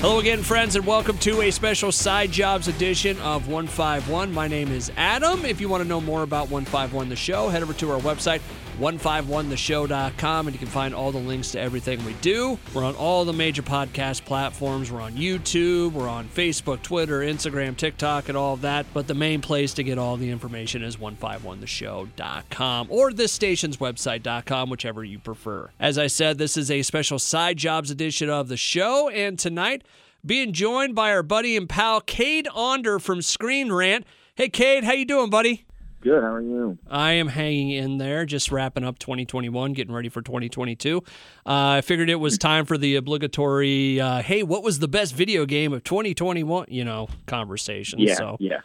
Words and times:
Hello 0.00 0.20
again, 0.20 0.44
friends, 0.44 0.76
and 0.76 0.86
welcome 0.86 1.18
to 1.18 1.42
a 1.42 1.50
special 1.50 1.90
Side 1.90 2.30
Jobs 2.30 2.68
edition 2.68 3.18
of 3.18 3.48
151. 3.48 4.32
My 4.32 4.46
name 4.46 4.70
is 4.70 4.92
Adam. 4.96 5.44
If 5.44 5.60
you 5.60 5.68
want 5.68 5.82
to 5.82 5.88
know 5.88 6.00
more 6.00 6.22
about 6.22 6.48
151 6.50 7.08
The 7.08 7.16
Show, 7.16 7.48
head 7.48 7.64
over 7.64 7.72
to 7.72 7.90
our 7.90 7.98
website, 7.98 8.40
151theshow.com, 8.78 10.46
and 10.46 10.54
you 10.54 10.58
can 10.58 10.68
find 10.68 10.94
all 10.94 11.12
the 11.12 11.18
links 11.18 11.52
to 11.52 11.60
everything 11.60 12.04
we 12.04 12.14
do. 12.14 12.58
We're 12.72 12.84
on 12.84 12.94
all 12.94 13.24
the 13.24 13.32
major 13.32 13.62
podcast 13.62 14.24
platforms. 14.24 14.90
We're 14.90 15.00
on 15.00 15.14
YouTube, 15.14 15.92
we're 15.92 16.08
on 16.08 16.28
Facebook, 16.28 16.82
Twitter, 16.82 17.20
Instagram, 17.20 17.76
TikTok, 17.76 18.28
and 18.28 18.38
all 18.38 18.54
of 18.54 18.60
that. 18.62 18.86
But 18.94 19.06
the 19.06 19.14
main 19.14 19.40
place 19.40 19.74
to 19.74 19.82
get 19.82 19.98
all 19.98 20.16
the 20.16 20.30
information 20.30 20.82
is 20.82 20.96
151theshow.com 20.96 22.86
or 22.90 23.12
this 23.12 23.32
station's 23.32 23.76
website.com, 23.76 24.70
whichever 24.70 25.04
you 25.04 25.18
prefer. 25.18 25.70
As 25.78 25.98
I 25.98 26.06
said, 26.06 26.38
this 26.38 26.56
is 26.56 26.70
a 26.70 26.82
special 26.82 27.18
Side 27.18 27.58
Jobs 27.58 27.90
edition 27.90 28.30
of 28.30 28.48
the 28.48 28.56
show, 28.56 29.08
and 29.08 29.38
tonight, 29.38 29.82
being 30.24 30.52
joined 30.52 30.94
by 30.94 31.12
our 31.12 31.22
buddy 31.22 31.56
and 31.56 31.68
pal 31.68 32.00
Cade 32.00 32.48
Onder 32.54 32.98
from 32.98 33.22
Screen 33.22 33.72
Rant. 33.72 34.04
Hey, 34.34 34.48
Cade, 34.48 34.84
how 34.84 34.92
you 34.92 35.04
doing, 35.04 35.30
buddy? 35.30 35.67
Good. 36.00 36.22
How 36.22 36.32
are 36.34 36.40
you? 36.40 36.78
I 36.88 37.12
am 37.12 37.26
hanging 37.28 37.70
in 37.70 37.98
there, 37.98 38.24
just 38.24 38.52
wrapping 38.52 38.84
up 38.84 38.98
2021, 39.00 39.72
getting 39.72 39.92
ready 39.92 40.08
for 40.08 40.22
2022. 40.22 40.98
Uh, 40.98 41.02
I 41.44 41.80
figured 41.80 42.08
it 42.08 42.16
was 42.16 42.38
time 42.38 42.66
for 42.66 42.78
the 42.78 42.94
obligatory, 42.96 44.00
uh, 44.00 44.22
"Hey, 44.22 44.42
what 44.44 44.62
was 44.62 44.78
the 44.78 44.86
best 44.88 45.14
video 45.14 45.44
game 45.44 45.72
of 45.72 45.82
2021?" 45.82 46.66
You 46.68 46.84
know, 46.84 47.08
conversation. 47.26 47.98
Yeah. 47.98 48.14
So, 48.14 48.36
Yeah. 48.38 48.60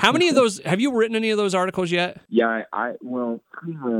how 0.00 0.10
many 0.10 0.28
of 0.28 0.34
those 0.34 0.58
have 0.64 0.80
you 0.80 0.92
written? 0.96 1.14
Any 1.14 1.30
of 1.30 1.38
those 1.38 1.54
articles 1.54 1.92
yet? 1.92 2.20
Yeah. 2.28 2.48
I, 2.48 2.64
I 2.72 2.92
well, 3.02 3.40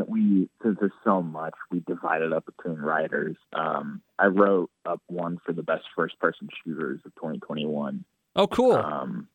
we 0.08 0.48
since 0.62 0.78
there's 0.80 0.90
so 1.04 1.22
much, 1.22 1.54
we 1.70 1.80
divided 1.86 2.32
up 2.32 2.44
between 2.46 2.78
writers. 2.78 3.36
Um, 3.52 4.02
I 4.18 4.26
wrote 4.26 4.70
up 4.84 5.00
one 5.06 5.38
for 5.46 5.52
the 5.52 5.62
best 5.62 5.84
first-person 5.94 6.48
shooters 6.64 7.00
of 7.06 7.14
2021. 7.14 8.04
Oh, 8.34 8.46
cool. 8.48 8.72
Um, 8.74 9.28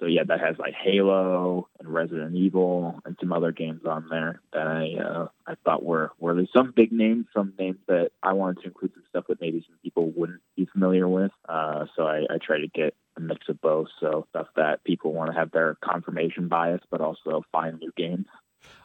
so 0.00 0.06
yeah, 0.06 0.24
that 0.26 0.40
has 0.40 0.56
like 0.58 0.74
Halo 0.74 1.68
and 1.78 1.88
Resident 1.92 2.34
Evil 2.34 3.00
and 3.04 3.16
some 3.20 3.32
other 3.32 3.52
games 3.52 3.82
on 3.86 4.08
there 4.10 4.40
that 4.52 4.66
I 4.66 4.94
uh, 4.98 5.28
I 5.46 5.54
thought 5.64 5.84
were 5.84 6.10
were 6.18 6.34
there's 6.34 6.48
some 6.56 6.72
big 6.74 6.90
names, 6.90 7.26
some 7.34 7.52
names 7.58 7.78
that 7.86 8.10
I 8.22 8.32
wanted 8.32 8.62
to 8.62 8.68
include 8.68 8.92
some 8.94 9.04
stuff 9.10 9.24
that 9.28 9.40
maybe 9.40 9.62
some 9.68 9.76
people 9.82 10.10
wouldn't 10.16 10.40
be 10.56 10.66
familiar 10.72 11.06
with. 11.06 11.30
Uh, 11.48 11.84
so 11.94 12.06
I, 12.06 12.20
I 12.30 12.38
try 12.42 12.58
to 12.58 12.68
get 12.68 12.94
a 13.16 13.20
mix 13.20 13.48
of 13.48 13.60
both. 13.60 13.88
So 14.00 14.26
stuff 14.30 14.46
that 14.56 14.82
people 14.84 15.12
want 15.12 15.30
to 15.30 15.38
have 15.38 15.50
their 15.52 15.76
confirmation 15.84 16.48
bias, 16.48 16.80
but 16.90 17.00
also 17.00 17.44
find 17.52 17.78
new 17.78 17.92
games. 17.96 18.26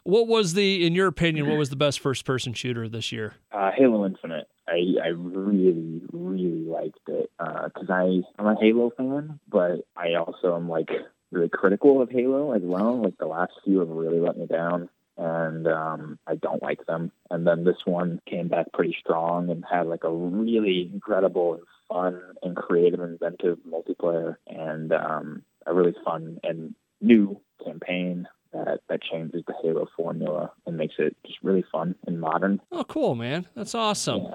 what 0.04 0.26
was 0.26 0.54
the, 0.54 0.86
in 0.86 0.94
your 0.94 1.06
opinion, 1.06 1.48
what 1.48 1.58
was 1.58 1.70
the 1.70 1.76
best 1.76 2.00
first-person 2.00 2.52
shooter 2.52 2.88
this 2.88 3.12
year? 3.12 3.34
Uh, 3.52 3.70
Halo 3.76 4.04
Infinite. 4.06 4.48
I, 4.68 4.94
I 5.02 5.08
really, 5.08 6.02
really 6.12 6.64
liked 6.64 7.08
it 7.08 7.30
because 7.38 7.90
I 7.90 8.22
I'm 8.38 8.46
a 8.46 8.56
Halo 8.60 8.90
fan, 8.96 9.38
but 9.48 9.86
I 9.96 10.14
also 10.14 10.56
am 10.56 10.68
like 10.68 10.90
really 11.30 11.48
critical 11.48 12.02
of 12.02 12.10
Halo 12.10 12.52
as 12.52 12.62
well. 12.64 13.02
Like 13.02 13.18
the 13.18 13.26
last 13.26 13.52
few 13.64 13.80
have 13.80 13.88
really 13.88 14.20
let 14.20 14.36
me 14.36 14.46
down, 14.46 14.88
and 15.16 15.66
um, 15.66 16.18
I 16.26 16.34
don't 16.36 16.62
like 16.62 16.86
them. 16.86 17.12
And 17.30 17.46
then 17.46 17.64
this 17.64 17.78
one 17.84 18.20
came 18.28 18.48
back 18.48 18.72
pretty 18.72 18.96
strong 19.00 19.50
and 19.50 19.64
had 19.70 19.86
like 19.86 20.04
a 20.04 20.12
really 20.12 20.90
incredible, 20.92 21.54
and 21.54 21.62
fun, 21.88 22.20
and 22.42 22.56
creative, 22.56 23.00
and 23.00 23.12
inventive 23.12 23.58
multiplayer, 23.68 24.36
and 24.48 24.92
um, 24.92 25.42
a 25.66 25.74
really 25.74 25.94
fun 26.04 26.40
and 26.42 26.74
new 27.00 27.40
campaign 27.64 28.26
that 28.52 28.80
that 28.88 29.02
changes 29.02 29.42
the 29.46 29.54
Halo 29.62 29.86
formula 29.96 30.52
and 30.66 30.76
makes 30.76 30.94
it 30.98 31.16
just 31.26 31.38
really 31.42 31.64
fun 31.70 31.94
and 32.06 32.20
modern. 32.20 32.60
Oh, 32.72 32.84
cool, 32.84 33.14
man. 33.14 33.46
That's 33.54 33.74
awesome. 33.74 34.22
Yeah. 34.22 34.34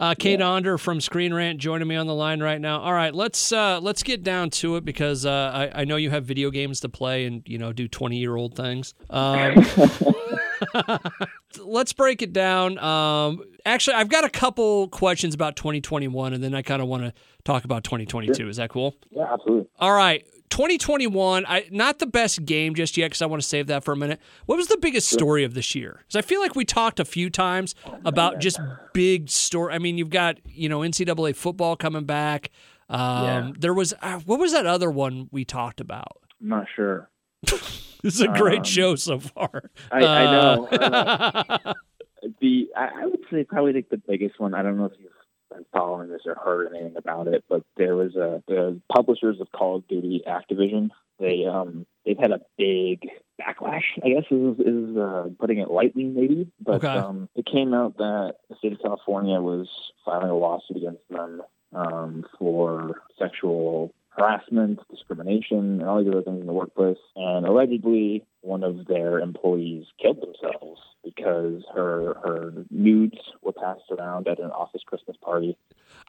Uh, 0.00 0.14
Cade 0.14 0.40
Onder 0.40 0.78
from 0.78 0.98
Screen 0.98 1.34
Rant 1.34 1.58
joining 1.58 1.86
me 1.86 1.94
on 1.94 2.06
the 2.06 2.14
line 2.14 2.42
right 2.42 2.58
now. 2.58 2.80
All 2.80 2.94
right, 2.94 3.14
let's 3.14 3.52
uh, 3.52 3.80
let's 3.80 4.02
get 4.02 4.22
down 4.22 4.48
to 4.50 4.76
it 4.76 4.84
because 4.86 5.26
uh, 5.26 5.50
I, 5.74 5.82
I 5.82 5.84
know 5.84 5.96
you 5.96 6.08
have 6.08 6.24
video 6.24 6.50
games 6.50 6.80
to 6.80 6.88
play 6.88 7.26
and 7.26 7.42
you 7.46 7.58
know 7.58 7.74
do 7.74 7.86
twenty 7.86 8.16
year 8.16 8.34
old 8.34 8.56
things. 8.56 8.94
Um, 9.10 9.62
let's 11.62 11.92
break 11.92 12.22
it 12.22 12.32
down. 12.32 12.78
Um, 12.78 13.44
actually, 13.66 13.96
I've 13.96 14.08
got 14.08 14.24
a 14.24 14.30
couple 14.30 14.88
questions 14.88 15.34
about 15.34 15.56
2021, 15.56 16.32
and 16.32 16.42
then 16.42 16.54
I 16.54 16.62
kind 16.62 16.80
of 16.80 16.88
want 16.88 17.02
to 17.02 17.12
talk 17.44 17.64
about 17.64 17.84
2022. 17.84 18.48
Is 18.48 18.56
that 18.56 18.70
cool? 18.70 18.94
Yeah, 19.10 19.30
absolutely. 19.30 19.68
All 19.78 19.92
right. 19.92 20.26
2021, 20.50 21.46
I 21.46 21.66
not 21.70 21.98
the 21.98 22.06
best 22.06 22.44
game 22.44 22.74
just 22.74 22.96
yet 22.96 23.06
because 23.06 23.22
I 23.22 23.26
want 23.26 23.40
to 23.42 23.48
save 23.48 23.68
that 23.68 23.84
for 23.84 23.92
a 23.92 23.96
minute. 23.96 24.20
What 24.46 24.56
was 24.56 24.68
the 24.68 24.76
biggest 24.78 25.08
story 25.08 25.44
of 25.44 25.54
this 25.54 25.74
year? 25.74 26.00
Because 26.00 26.16
I 26.16 26.22
feel 26.22 26.40
like 26.40 26.54
we 26.54 26.64
talked 26.64 27.00
a 27.00 27.04
few 27.04 27.30
times 27.30 27.74
about 28.04 28.40
just 28.40 28.58
big 28.92 29.28
story. 29.30 29.72
I 29.74 29.78
mean, 29.78 29.96
you've 29.96 30.10
got 30.10 30.38
you 30.46 30.68
know 30.68 30.80
NCAA 30.80 31.34
football 31.36 31.76
coming 31.76 32.04
back. 32.04 32.50
Um, 32.88 32.98
Yeah. 33.24 33.50
There 33.58 33.74
was 33.74 33.94
uh, 34.02 34.18
what 34.26 34.38
was 34.38 34.52
that 34.52 34.66
other 34.66 34.90
one 34.90 35.28
we 35.30 35.44
talked 35.44 35.80
about? 35.80 36.18
I'm 36.40 36.48
not 36.48 36.66
sure. 36.74 37.08
This 38.02 38.14
is 38.14 38.22
a 38.22 38.28
great 38.28 38.60
Um, 38.60 38.64
show 38.64 38.94
so 38.94 39.18
far. 39.18 39.70
I, 39.92 39.98
I 39.98 40.24
know. 40.32 40.66
Uh, 40.68 41.74
the 42.40 42.68
I, 42.74 43.02
I 43.02 43.04
would 43.04 43.20
say 43.30 43.44
probably 43.44 43.74
like 43.74 43.90
the 43.90 43.98
biggest 43.98 44.40
one. 44.40 44.54
I 44.54 44.62
don't 44.62 44.78
know 44.78 44.86
if 44.86 44.92
you've 44.98 45.12
been 45.50 45.64
following 45.72 46.08
this 46.10 46.22
or 46.26 46.34
heard 46.34 46.68
anything 46.74 46.96
about 46.96 47.28
it, 47.28 47.44
but 47.48 47.62
there 47.76 47.96
was 47.96 48.14
a 48.16 48.42
the 48.46 48.80
publishers 48.92 49.40
of 49.40 49.50
Call 49.52 49.76
of 49.76 49.88
Duty, 49.88 50.22
Activision. 50.26 50.90
They 51.18 51.44
um 51.44 51.86
they've 52.06 52.18
had 52.18 52.30
a 52.32 52.40
big 52.56 53.08
backlash. 53.40 53.82
I 54.02 54.08
guess 54.10 54.24
is 54.30 54.58
is 54.58 54.96
uh, 54.96 55.28
putting 55.38 55.58
it 55.58 55.70
lightly, 55.70 56.04
maybe. 56.04 56.50
But 56.60 56.76
Okay. 56.84 56.88
um, 56.88 57.28
it 57.34 57.46
came 57.46 57.74
out 57.74 57.96
that 57.98 58.36
the 58.48 58.56
state 58.56 58.72
of 58.72 58.80
California 58.82 59.40
was 59.40 59.68
filing 60.04 60.30
a 60.30 60.36
lawsuit 60.36 60.78
against 60.78 61.08
them 61.10 61.42
um, 61.74 62.24
for 62.38 63.02
sexual 63.18 63.92
harassment, 64.10 64.80
discrimination, 64.90 65.80
and 65.80 65.82
all 65.84 66.02
these 66.02 66.12
other 66.12 66.22
things 66.22 66.40
in 66.40 66.46
the 66.46 66.52
workplace. 66.52 66.98
And 67.16 67.46
allegedly, 67.46 68.24
one 68.40 68.64
of 68.64 68.86
their 68.86 69.20
employees 69.20 69.84
killed 70.00 70.20
themselves 70.20 70.80
because 71.20 71.62
her 71.74 72.14
her 72.24 72.52
nudes 72.70 73.18
were 73.42 73.52
passed 73.52 73.90
around 73.90 74.28
at 74.28 74.38
an 74.38 74.50
office 74.50 74.82
Christmas 74.86 75.16
party. 75.22 75.56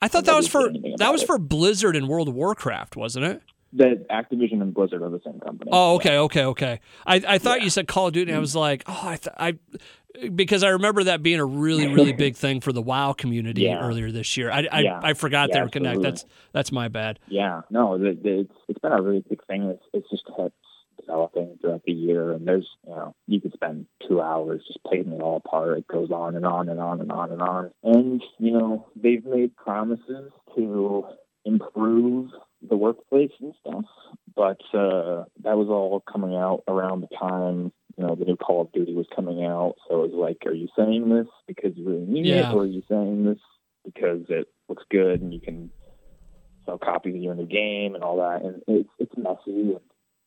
I 0.01 0.07
thought 0.07 0.25
that 0.25 0.35
was 0.35 0.47
for 0.47 0.61
Nobody 0.61 0.73
did 0.79 0.85
anything 0.85 0.97
that 0.99 1.11
was 1.11 1.23
it. 1.23 1.27
for 1.27 1.37
Blizzard 1.37 1.95
and 1.95 2.07
World 2.07 2.27
of 2.27 2.33
Warcraft, 2.35 2.95
wasn't 2.95 3.25
it? 3.25 3.41
That 3.73 4.07
Activision 4.09 4.61
and 4.61 4.73
Blizzard 4.73 5.01
are 5.01 5.09
the 5.09 5.21
same 5.23 5.39
company. 5.39 5.69
Oh, 5.73 5.95
okay, 5.95 6.17
okay, 6.17 6.43
okay. 6.45 6.79
I, 7.05 7.21
I 7.25 7.37
thought 7.37 7.59
Yeah. 7.59 7.65
you 7.65 7.69
said 7.69 7.87
Call 7.87 8.07
of 8.07 8.13
Duty. 8.13 8.29
and 8.31 8.37
I 8.37 8.41
was 8.41 8.51
mm-hmm. 8.51 8.59
like, 8.59 8.83
oh, 8.85 9.01
I, 9.01 9.15
th- 9.15 9.35
I, 9.37 10.27
because 10.27 10.61
I 10.61 10.69
remember 10.69 11.05
that 11.05 11.23
being 11.23 11.39
a 11.39 11.45
really, 11.45 11.87
really 11.87 12.11
big 12.11 12.35
thing 12.35 12.59
for 12.59 12.73
the 12.73 12.81
WoW 12.81 13.13
community 13.13 13.61
Yeah. 13.61 13.79
earlier 13.79 14.11
this 14.11 14.35
year. 14.35 14.51
I, 14.51 14.67
I, 14.69 14.79
Yeah. 14.81 14.99
I 15.01 15.13
forgot 15.13 15.51
they 15.53 15.61
were 15.61 15.69
connected. 15.69 16.03
That's 16.03 16.25
that's 16.51 16.71
my 16.73 16.89
bad. 16.89 17.19
Yeah, 17.29 17.61
no, 17.69 17.97
the, 17.97 18.17
the, 18.21 18.39
it's 18.41 18.53
it's 18.67 18.79
been 18.79 18.91
a 18.91 19.01
really 19.01 19.23
big 19.29 19.41
thing. 19.45 19.63
It's 19.63 19.83
it's 19.93 20.09
just 20.09 20.25
kept 20.35 20.53
developing 21.01 21.57
throughout 21.59 21.83
the 21.85 21.91
year, 21.91 22.31
and 22.31 22.47
there's 22.47 22.67
you 22.87 22.95
know 22.95 23.15
you 23.27 23.41
could 23.41 23.53
spend 23.53 23.85
two 24.07 24.21
hours 24.21 24.63
just 24.67 24.79
picking 24.89 25.11
it 25.13 25.21
all 25.21 25.37
apart. 25.37 25.77
It 25.77 25.87
goes 25.87 26.11
on 26.11 26.35
and 26.35 26.45
on 26.45 26.69
and 26.69 26.79
on 26.79 27.01
and 27.01 27.11
on 27.11 27.31
and 27.31 27.41
on. 27.41 27.71
And 27.83 28.23
you 28.39 28.51
know 28.51 28.87
they've 28.95 29.25
made 29.25 29.55
promises 29.55 30.31
to 30.55 31.05
improve 31.45 32.29
the 32.67 32.77
workplace 32.77 33.31
and 33.39 33.53
stuff, 33.59 33.85
but 34.35 34.61
uh, 34.77 35.25
that 35.43 35.57
was 35.57 35.67
all 35.69 36.03
coming 36.11 36.35
out 36.35 36.63
around 36.67 37.01
the 37.01 37.17
time 37.17 37.71
you 37.97 38.05
know 38.05 38.15
the 38.15 38.25
new 38.25 38.37
Call 38.37 38.61
of 38.61 38.71
Duty 38.71 38.93
was 38.93 39.07
coming 39.15 39.43
out. 39.43 39.75
So 39.87 40.03
it 40.03 40.11
was 40.11 40.13
like, 40.13 40.45
are 40.45 40.53
you 40.53 40.67
saying 40.77 41.09
this 41.09 41.27
because 41.47 41.71
you 41.75 41.87
really 41.87 42.05
mean 42.05 42.25
Yeah. 42.25 42.49
it, 42.49 42.53
or 42.53 42.63
are 42.63 42.65
you 42.65 42.83
saying 42.89 43.25
this 43.25 43.39
because 43.83 44.21
it 44.29 44.47
looks 44.69 44.83
good 44.89 45.21
and 45.21 45.33
you 45.33 45.41
can 45.41 45.71
sell 46.65 46.77
copies 46.77 47.15
of 47.15 47.21
your 47.21 47.35
new 47.35 47.45
game 47.47 47.95
and 47.95 48.03
all 48.03 48.17
that? 48.17 48.43
And 48.43 48.61
it's 48.67 48.89
it's 48.99 49.17
messy, 49.17 49.73
and 49.73 49.79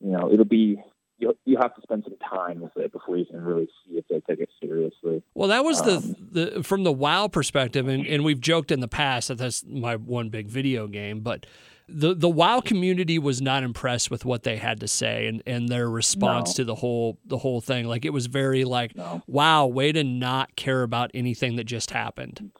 you 0.04 0.10
know 0.12 0.30
it'll 0.32 0.44
be. 0.44 0.78
You, 1.16 1.32
you 1.44 1.56
have 1.62 1.72
to 1.76 1.80
spend 1.80 2.02
some 2.02 2.16
time 2.28 2.60
with 2.60 2.76
it 2.76 2.90
before 2.90 3.16
you 3.16 3.24
can 3.24 3.40
really 3.40 3.68
see 3.86 3.98
if 3.98 4.04
they 4.10 4.18
take 4.28 4.40
it 4.40 4.48
seriously. 4.60 5.22
Well, 5.34 5.48
that 5.48 5.64
was 5.64 5.80
Um, 5.80 6.16
the, 6.32 6.50
the 6.56 6.62
from 6.64 6.82
the 6.82 6.90
WoW 6.92 7.28
perspective, 7.28 7.86
and, 7.86 8.04
and 8.04 8.24
we've 8.24 8.40
joked 8.40 8.72
in 8.72 8.80
the 8.80 8.88
past 8.88 9.28
that 9.28 9.38
that's 9.38 9.64
my 9.64 9.94
one 9.94 10.28
big 10.28 10.48
video 10.48 10.88
game, 10.88 11.20
but 11.20 11.46
the 11.88 12.14
the 12.16 12.28
WoW 12.28 12.60
community 12.60 13.20
was 13.20 13.40
not 13.40 13.62
impressed 13.62 14.10
with 14.10 14.24
what 14.24 14.42
they 14.42 14.56
had 14.56 14.80
to 14.80 14.88
say 14.88 15.28
and, 15.28 15.40
and 15.46 15.68
their 15.68 15.88
response 15.88 16.50
No. 16.58 16.62
to 16.62 16.64
the 16.64 16.74
whole 16.74 17.16
the 17.24 17.38
whole 17.38 17.60
thing. 17.60 17.86
Like 17.86 18.04
it 18.04 18.12
was 18.12 18.26
very 18.26 18.64
like, 18.64 18.96
No. 18.96 19.22
wow, 19.28 19.66
way 19.66 19.92
to 19.92 20.02
not 20.02 20.56
care 20.56 20.82
about 20.82 21.12
anything 21.14 21.54
that 21.56 21.64
just 21.64 21.92
happened. 21.92 22.50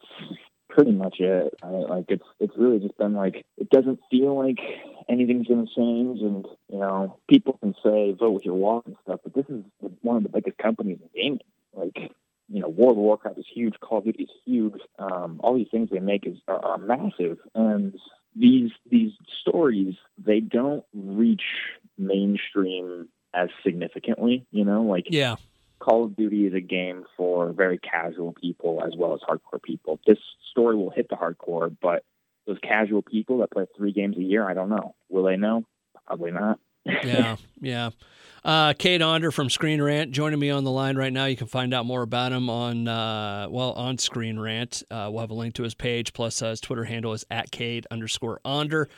pretty 0.68 0.92
much 0.92 1.16
it. 1.18 1.52
I, 1.60 1.66
like 1.66 2.04
it's 2.08 2.24
it's 2.38 2.54
really 2.56 2.78
just 2.78 2.96
been 2.98 3.14
like 3.14 3.44
it 3.58 3.68
doesn't 3.70 3.98
feel 4.12 4.38
like 4.38 4.58
anything's 5.08 5.46
going 5.46 5.66
to 5.66 5.74
change, 5.74 6.20
and 6.20 6.46
you 6.68 6.78
know 6.78 7.18
people 7.28 7.58
can 7.60 7.74
say 7.82 8.12
vote 8.12 8.30
with 8.30 8.44
your 8.44 8.54
wallet 8.54 8.86
and 8.86 8.96
stuff, 9.02 9.20
but 9.22 9.34
this 9.34 9.46
is 9.48 9.64
one 10.02 10.16
of 10.16 10.22
the 10.22 10.28
biggest 10.28 10.58
companies 10.58 10.98
in 11.02 11.22
gaming. 11.22 11.40
Like 11.72 12.12
you 12.48 12.60
know, 12.60 12.68
World 12.68 12.92
of 12.92 12.98
Warcraft 12.98 13.38
is 13.38 13.46
huge, 13.52 13.74
Call 13.80 13.98
of 13.98 14.04
Duty 14.04 14.24
is 14.24 14.30
huge. 14.44 14.80
Um, 14.98 15.40
all 15.42 15.54
these 15.54 15.68
things 15.70 15.88
they 15.90 16.00
make 16.00 16.26
is 16.26 16.36
are, 16.46 16.64
are 16.64 16.78
massive, 16.78 17.38
and 17.54 17.94
these 18.36 18.70
these 18.90 19.12
stories 19.40 19.94
they 20.18 20.40
don't 20.40 20.84
reach 20.92 21.42
mainstream 21.98 23.08
as 23.32 23.48
significantly. 23.64 24.46
You 24.50 24.64
know, 24.64 24.82
like 24.82 25.06
Yeah. 25.08 25.36
Call 25.80 26.04
of 26.04 26.16
Duty 26.16 26.46
is 26.46 26.54
a 26.54 26.60
game 26.60 27.04
for 27.16 27.52
very 27.52 27.78
casual 27.78 28.32
people 28.32 28.82
as 28.86 28.94
well 28.96 29.12
as 29.12 29.20
hardcore 29.20 29.62
people. 29.62 30.00
This 30.06 30.18
story 30.50 30.76
will 30.76 30.90
hit 30.90 31.08
the 31.10 31.16
hardcore, 31.16 31.74
but 31.82 32.04
those 32.46 32.58
casual 32.62 33.02
people 33.02 33.38
that 33.38 33.50
play 33.50 33.66
three 33.76 33.92
games 33.92 34.16
a 34.16 34.22
year, 34.22 34.48
I 34.48 34.54
don't 34.54 34.68
know. 34.68 34.94
Will 35.08 35.24
they 35.24 35.36
know? 35.36 35.64
Probably 36.06 36.30
not. 36.30 36.58
yeah, 36.86 37.36
yeah. 37.60 37.90
Uh, 38.44 38.74
Cade 38.74 39.00
Onder 39.00 39.30
from 39.30 39.48
Screen 39.48 39.80
Rant 39.80 40.10
joining 40.10 40.38
me 40.38 40.50
on 40.50 40.64
the 40.64 40.70
line 40.70 40.98
right 40.98 41.12
now. 41.12 41.24
You 41.24 41.36
can 41.36 41.46
find 41.46 41.72
out 41.72 41.86
more 41.86 42.02
about 42.02 42.30
him 42.30 42.50
on 42.50 42.86
uh, 42.86 43.46
well 43.48 43.72
on 43.72 43.96
Screen 43.96 44.38
Rant. 44.38 44.82
Uh, 44.90 45.08
we'll 45.10 45.20
have 45.20 45.30
a 45.30 45.34
link 45.34 45.54
to 45.54 45.62
his 45.62 45.74
page. 45.74 46.12
Plus, 46.12 46.42
uh, 46.42 46.50
his 46.50 46.60
Twitter 46.60 46.84
handle 46.84 47.14
is 47.14 47.24
at 47.30 47.50
Cade 47.50 47.86
underscore 47.90 48.40
Onder. 48.44 48.90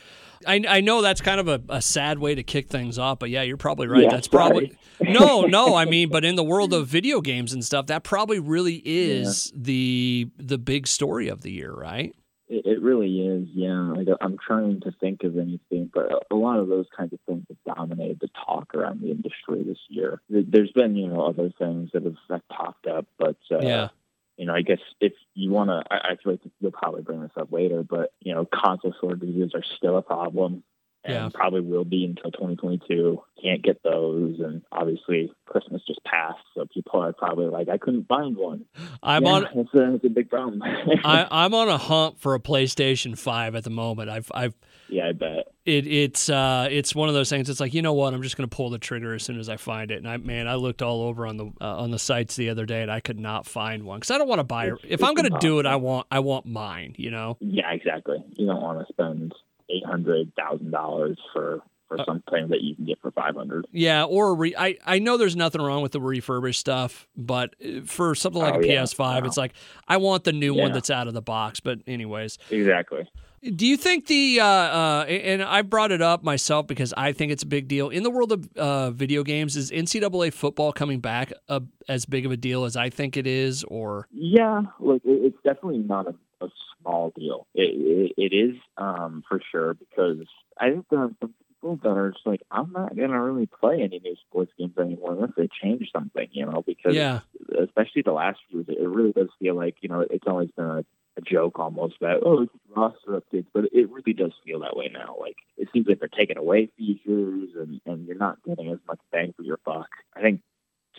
I, 0.45 0.61
I 0.67 0.81
know 0.81 1.01
that's 1.01 1.21
kind 1.21 1.39
of 1.39 1.47
a, 1.47 1.61
a, 1.69 1.81
sad 1.81 2.19
way 2.19 2.35
to 2.35 2.43
kick 2.43 2.67
things 2.67 2.99
off, 2.99 3.19
but 3.19 3.29
yeah, 3.29 3.41
you're 3.41 3.57
probably 3.57 3.87
right. 3.87 4.03
Yeah, 4.03 4.09
that's 4.11 4.27
probably 4.27 4.77
no, 5.01 5.43
no. 5.43 5.75
I 5.75 5.85
mean, 5.85 6.09
but 6.09 6.25
in 6.25 6.35
the 6.35 6.43
world 6.43 6.73
of 6.73 6.87
video 6.87 7.21
games 7.21 7.53
and 7.53 7.63
stuff, 7.63 7.87
that 7.87 8.03
probably 8.03 8.39
really 8.39 8.81
is 8.83 9.53
yeah. 9.53 9.59
the 9.63 10.29
the 10.37 10.57
big 10.57 10.87
story 10.87 11.29
of 11.29 11.41
the 11.41 11.51
year, 11.51 11.73
right? 11.73 12.13
It, 12.49 12.65
it 12.65 12.81
really 12.81 13.21
is, 13.21 13.47
yeah. 13.53 13.91
Like, 13.95 14.07
I'm 14.21 14.37
trying 14.37 14.81
to 14.81 14.91
think 14.99 15.23
of 15.23 15.37
anything, 15.37 15.91
but 15.93 16.25
a 16.31 16.35
lot 16.35 16.59
of 16.59 16.67
those 16.67 16.85
kinds 16.95 17.13
of 17.13 17.19
things 17.27 17.45
have 17.49 17.75
dominated 17.75 18.19
the 18.21 18.29
talk 18.45 18.73
around 18.73 19.01
the 19.01 19.11
industry 19.11 19.63
this 19.63 19.79
year. 19.89 20.21
There's 20.29 20.71
been, 20.71 20.95
you 20.95 21.07
know, 21.07 21.25
other 21.25 21.51
things 21.57 21.91
that 21.93 22.03
have, 22.03 22.15
that 22.29 22.47
popped 22.49 22.87
up, 22.87 23.05
but 23.17 23.37
uh, 23.51 23.59
yeah. 23.61 23.89
You 24.37 24.45
know, 24.45 24.53
I 24.53 24.61
guess 24.61 24.79
if 25.01 25.13
you 25.33 25.49
want 25.49 25.71
to, 25.71 25.81
I, 25.91 26.11
I 26.11 26.15
feel 26.23 26.33
like 26.33 26.41
you'll 26.59 26.71
probably 26.71 27.01
bring 27.01 27.21
this 27.21 27.31
up 27.35 27.51
later, 27.51 27.81
but 27.81 28.13
you 28.19 28.35
know, 28.35 28.45
console 28.45 28.93
shortages 29.01 29.55
are 29.55 29.63
still 29.77 29.97
a 29.97 30.03
problem 30.03 30.63
and 31.07 31.15
yeah. 31.15 31.29
probably 31.33 31.61
will 31.61 31.85
be 31.85 32.03
until 32.03 32.31
2022. 32.31 33.21
Can't 33.41 33.63
get 33.63 33.81
those, 33.83 34.39
and 34.39 34.61
obviously 34.71 35.31
Christmas 35.45 35.81
just 35.87 36.03
passed, 36.03 36.39
so 36.53 36.65
people 36.73 37.01
are 37.01 37.13
probably 37.13 37.45
like, 37.45 37.69
I 37.69 37.77
couldn't 37.77 38.07
find 38.07 38.35
one. 38.35 38.65
I'm 39.01 39.23
yeah, 39.23 39.31
on. 39.31 39.47
It's 39.55 39.73
a, 39.73 39.95
it's 39.95 40.05
a 40.05 40.09
big 40.09 40.29
problem. 40.29 40.61
I, 41.03 41.27
I'm 41.31 41.53
on 41.53 41.69
a 41.69 41.77
hunt 41.77 42.19
for 42.19 42.35
a 42.35 42.39
PlayStation 42.39 43.17
Five 43.17 43.55
at 43.55 43.63
the 43.63 43.69
moment. 43.69 44.09
I've 44.09 44.31
I've 44.33 44.55
yeah, 44.89 45.07
I 45.07 45.13
bet 45.13 45.47
it 45.67 45.85
it's 45.85 46.29
uh 46.29 46.67
it's 46.71 46.95
one 46.95 47.09
of 47.09 47.15
those 47.15 47.29
things. 47.29 47.49
It's 47.49 47.59
like 47.59 47.73
you 47.73 47.81
know 47.81 47.93
what, 47.93 48.13
I'm 48.13 48.23
just 48.23 48.37
gonna 48.37 48.47
pull 48.47 48.69
the 48.69 48.79
trigger 48.79 49.13
as 49.13 49.21
soon 49.21 49.37
as 49.37 49.49
I 49.49 49.57
find 49.57 49.91
it. 49.91 49.97
And 49.97 50.07
I 50.07 50.17
man, 50.17 50.47
I 50.47 50.55
looked 50.55 50.81
all 50.81 51.01
over 51.03 51.27
on 51.27 51.37
the 51.37 51.51
uh, 51.59 51.77
on 51.77 51.91
the 51.91 51.99
sites 51.99 52.37
the 52.37 52.49
other 52.49 52.65
day, 52.65 52.81
and 52.81 52.91
I 52.91 53.01
could 53.01 53.19
not 53.19 53.45
find 53.45 53.83
one 53.83 53.99
because 53.99 54.11
I 54.11 54.17
don't 54.17 54.29
want 54.29 54.39
to 54.39 54.45
buy. 54.45 54.67
It's, 54.67 54.81
if 54.87 55.03
I'm 55.03 55.13
gonna 55.13 55.27
impossible. 55.27 55.55
do 55.55 55.59
it, 55.59 55.65
I 55.65 55.75
want 55.75 56.07
I 56.09 56.19
want 56.19 56.45
mine. 56.45 56.95
You 56.97 57.11
know. 57.11 57.37
Yeah, 57.41 57.69
exactly. 57.71 58.23
You 58.37 58.47
don't 58.47 58.61
want 58.61 58.79
to 58.79 58.93
spend 58.93 59.35
eight 59.69 59.85
hundred 59.85 60.31
thousand 60.35 60.71
dollars 60.71 61.17
for 61.33 61.61
for 61.87 62.01
Uh, 62.01 62.05
something 62.05 62.49
that 62.49 62.59
you 62.61 62.75
can 62.75 62.85
get 62.85 62.99
for 63.01 63.11
five 63.11 63.35
hundred. 63.35 63.65
Yeah, 63.71 64.03
or 64.03 64.35
re- 64.35 64.55
I 64.57 64.77
I 64.85 64.99
know 64.99 65.15
there's 65.17 65.35
nothing 65.37 65.61
wrong 65.61 65.81
with 65.81 65.93
the 65.93 66.01
refurbished 66.01 66.59
stuff, 66.59 67.07
but 67.15 67.55
uh, 67.65 67.81
for 67.85 68.13
something 68.15 68.41
like 68.41 68.55
Oh, 68.55 68.59
a 68.59 68.65
yeah, 68.65 68.81
PS5, 68.83 69.21
no. 69.21 69.27
it's 69.27 69.37
like 69.37 69.53
I 69.87 69.97
want 69.97 70.23
the 70.25 70.33
new 70.33 70.53
one 70.53 70.71
that's 70.73 70.89
out 70.89 71.07
of 71.07 71.13
the 71.13 71.21
box. 71.21 71.59
But 71.61 71.79
anyways, 71.87 72.37
Exactly. 72.51 73.09
Do 73.55 73.67
you 73.67 73.77
think 73.77 74.07
the 74.07 74.39
uh, 74.41 74.45
uh, 74.45 75.05
and 75.07 75.43
I 75.43 75.61
brought 75.61 75.91
it 75.91 76.01
up 76.01 76.23
myself 76.23 76.65
because 76.67 76.91
I 76.97 77.11
think 77.13 77.31
it's 77.31 77.43
a 77.43 77.47
big 77.47 77.67
deal 77.67 77.87
in 77.89 78.01
the 78.03 78.09
world 78.09 78.31
of 78.33 78.49
uh, 78.57 78.89
video 78.91 79.23
games? 79.23 79.55
Is 79.55 79.71
NCAA 79.71 80.33
football 80.33 80.73
coming 80.73 80.99
back 80.99 81.31
a, 81.47 81.61
as 81.87 82.05
big 82.05 82.25
of 82.25 82.31
a 82.31 82.37
deal 82.37 82.65
as 82.65 82.75
I 82.75 82.89
think 82.89 83.15
it 83.15 83.27
is, 83.27 83.63
or 83.65 84.07
Yeah, 84.11 84.63
like 84.79 85.03
it, 85.05 85.21
it's 85.23 85.37
definitely 85.43 85.77
not 85.83 86.07
a, 86.07 86.15
a 86.41 86.47
small 86.81 87.11
deal. 87.15 87.47
It, 87.53 88.13
it, 88.17 88.31
it 88.31 88.35
is 88.35 88.55
um, 88.77 89.23
for 89.27 89.41
sure 89.51 89.73
because 89.73 90.25
I 90.59 90.69
think 90.69 90.85
there 90.89 90.99
are 90.99 91.11
some 91.19 91.33
people 91.47 91.79
that 91.83 91.97
are 91.97 92.11
just 92.11 92.25
like, 92.25 92.41
I'm 92.51 92.71
not 92.71 92.95
gonna 92.95 93.21
really 93.21 93.47
play 93.47 93.81
any 93.81 93.99
new 93.99 94.15
sports 94.27 94.51
games 94.57 94.77
anymore 94.77 95.13
unless 95.13 95.31
they 95.37 95.49
change 95.61 95.89
something, 95.93 96.27
you 96.31 96.45
know, 96.45 96.63
because 96.65 96.95
yeah, 96.95 97.21
especially 97.61 98.03
the 98.03 98.11
last 98.11 98.39
few 98.49 98.59
years, 98.67 98.77
it 98.79 98.87
really 98.87 99.11
does 99.11 99.29
feel 99.39 99.55
like 99.55 99.75
you 99.81 99.89
know 99.89 100.01
it's 100.01 100.27
always 100.27 100.51
been 100.51 100.65
a, 100.65 100.85
a 101.17 101.21
joke 101.21 101.59
almost 101.59 101.95
that 102.01 102.21
oh 102.25 102.43
it's 102.43 102.51
roster 102.75 103.19
updates, 103.21 103.47
but 103.53 103.65
it 103.71 103.89
really 103.89 104.13
does 104.13 104.33
feel 104.45 104.59
that 104.61 104.77
way 104.77 104.89
now. 104.91 105.15
Like 105.19 105.37
it 105.57 105.69
seems 105.73 105.87
like 105.87 105.99
they're 105.99 106.09
taking 106.09 106.37
away 106.37 106.69
features 106.77 107.49
and 107.59 107.81
and 107.85 108.05
you're 108.07 108.17
not 108.17 108.43
getting 108.43 108.71
as 108.71 108.79
much 108.87 108.99
bang 109.11 109.33
for 109.35 109.43
your 109.43 109.59
buck. 109.65 109.89
I 110.15 110.21
think 110.21 110.41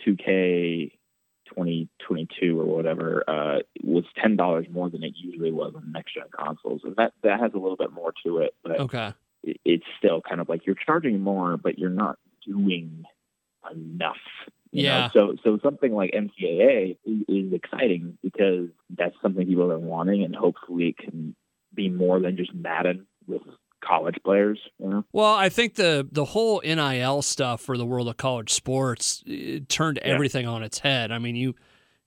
2K 0.05 0.91
2022 1.49 2.59
or 2.59 2.65
whatever 2.65 3.23
uh, 3.27 3.59
was 3.83 4.05
ten 4.21 4.35
dollars 4.35 4.67
more 4.71 4.89
than 4.89 5.03
it 5.03 5.13
usually 5.15 5.51
was 5.51 5.73
on 5.75 5.91
next 5.91 6.13
gen 6.15 6.23
consoles, 6.31 6.81
and 6.83 6.95
that 6.95 7.13
that 7.23 7.39
has 7.39 7.51
a 7.53 7.57
little 7.57 7.77
bit 7.77 7.91
more 7.91 8.13
to 8.25 8.39
it, 8.39 8.55
but 8.63 8.79
okay, 8.79 9.13
it, 9.43 9.57
it's 9.65 9.85
still 9.97 10.21
kind 10.21 10.41
of 10.41 10.49
like 10.49 10.65
you're 10.65 10.75
charging 10.75 11.19
more, 11.19 11.57
but 11.57 11.77
you're 11.77 11.89
not 11.89 12.17
doing 12.45 13.03
enough. 13.71 14.17
you 14.71 14.83
know? 14.83 14.89
Yeah. 14.89 15.09
So 15.11 15.35
so 15.43 15.59
something 15.63 15.93
like 15.93 16.11
NCAA 16.11 16.97
is, 17.05 17.21
is 17.27 17.53
exciting 17.53 18.17
because 18.23 18.69
that's 18.97 19.15
something 19.21 19.45
people 19.47 19.71
are 19.71 19.79
wanting, 19.79 20.23
and 20.23 20.35
hopefully 20.35 20.89
it 20.89 20.97
can 20.97 21.35
be 21.73 21.89
more 21.89 22.19
than 22.19 22.37
just 22.37 22.53
Madden 22.53 23.05
with 23.27 23.41
college 23.83 24.15
players. 24.23 24.59
You 24.79 24.89
know? 24.89 25.05
Well, 25.11 25.33
I 25.33 25.49
think 25.49 25.75
the 25.75 26.07
the 26.11 26.25
whole 26.25 26.61
NIL 26.63 27.21
stuff 27.21 27.61
for 27.61 27.77
the 27.77 27.85
world 27.85 28.07
of 28.07 28.17
college 28.17 28.51
sports 28.53 29.23
it 29.25 29.69
turned 29.69 29.99
Yeah. 30.03 30.11
everything 30.13 30.47
on 30.47 30.63
its 30.63 30.79
head. 30.79 31.11
I 31.11 31.19
mean, 31.19 31.35
you, 31.35 31.55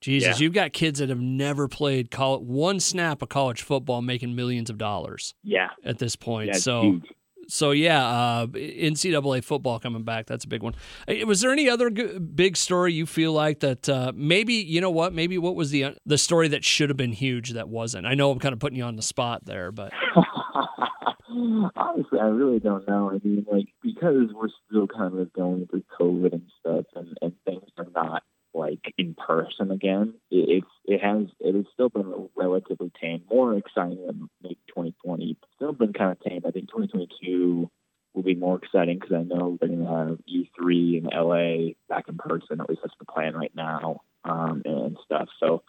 Jesus, 0.01 0.39
Yeah. 0.41 0.45
you've 0.45 0.53
got 0.55 0.73
kids 0.73 0.99
that 0.99 1.09
have 1.09 1.21
never 1.21 1.69
played 1.69 2.11
college, 2.11 2.43
one 2.43 2.81
snap 2.81 3.23
of 3.23 3.29
college 3.29 3.63
football, 3.63 4.03
making 4.03 4.35
millions 4.35 4.69
of 4.71 4.79
dollars 4.79 5.35
Yeah. 5.45 5.69
at 5.85 5.99
this 5.99 6.17
point. 6.17 6.49
Yeah. 6.49 6.59
so. 6.59 6.83
huge. 6.83 7.05
So 7.49 7.73
yeah, 7.73 8.07
uh, 8.07 8.47
NCAA 8.47 9.43
football 9.43 9.81
coming 9.81 10.05
back. 10.05 10.27
That's 10.27 10.45
a 10.45 10.49
big 10.49 10.63
one. 10.63 10.75
Uh, 11.09 11.27
Was 11.27 11.41
there 11.41 11.51
any 11.51 11.69
other 11.69 11.91
g- 11.91 12.19
big 12.19 12.57
story 12.57 12.93
you 12.95 13.05
feel 13.05 13.33
like 13.33 13.59
that 13.61 13.89
uh, 13.89 14.13
maybe 14.15 14.55
you 14.55 14.81
know 14.81 14.91
what? 14.93 15.13
Maybe 15.13 15.37
what 15.39 15.57
was 15.57 15.71
the 15.73 15.85
uh, 15.85 15.93
the 16.07 16.19
story 16.19 16.47
that 16.49 16.65
should 16.65 16.89
have 16.89 16.97
been 16.97 17.11
huge 17.13 17.51
that 17.51 17.69
wasn't? 17.69 18.07
I 18.07 18.15
know 18.15 18.31
I'm 18.31 18.39
kind 18.39 18.53
of 18.53 18.61
putting 18.61 18.79
you 18.79 18.85
on 18.85 18.95
the 18.95 19.03
spot 19.03 19.45
there, 19.45 19.73
but 19.73 19.93
Honestly, 21.77 22.19
I 22.21 22.27
really 22.27 22.59
don't 22.59 22.87
know. 22.87 23.11
I 23.11 23.19
mean, 23.27 23.47
like 23.51 23.69
because 23.83 24.29
we're 24.35 24.49
still 24.69 24.87
kind 24.87 25.19
of 25.19 25.33
going 25.33 25.67
through 25.67 25.85
COVID 25.99 26.33
and 26.33 26.51
stuff, 26.61 26.87
and, 26.95 27.17
and 27.21 27.33
things 27.45 27.69
are 27.79 27.87
not 27.95 28.23
like 28.55 28.93
in 28.99 29.15
person 29.15 29.71
again. 29.71 30.15
It, 30.31 30.65
it's 30.65 30.67
it 30.85 31.01
has 31.03 31.27
it 31.41 31.55
has 31.55 31.65
still 31.73 31.89
been 31.89 32.29
relatively 32.37 32.91
tame, 33.01 33.23
more 33.31 33.57
exciting 33.57 34.07
than 34.07 34.29
maybe 34.43 34.59
2020. 34.69 35.37
But 35.41 35.49
still 35.57 35.73
been 35.73 35.93
kind 35.93 36.13
of 36.13 36.21
tame. 36.21 36.43
I 36.47 36.51
think 36.51 36.69
2022 36.69 37.71
will 38.15 38.23
be 38.23 38.35
more 38.35 38.59
exciting 38.63 38.99
because 38.99 39.15
I 39.17 39.23
know 39.23 39.57
they're 39.59 39.69
going 39.69 39.85
to 39.85 39.87
have 39.87 40.19
E3 40.29 40.99
in 40.99 41.05
LA 41.05 41.73
back 41.89 42.09
in 42.09 42.19
person. 42.19 42.61
At 42.61 42.69
least 42.69 42.83
that's 42.83 42.95
the 42.99 43.07
plan 43.07 43.35
right 43.35 43.53
now, 43.55 44.03
um, 44.25 44.63
and 44.65 44.99
stuff. 45.05 45.29
So 45.41 45.63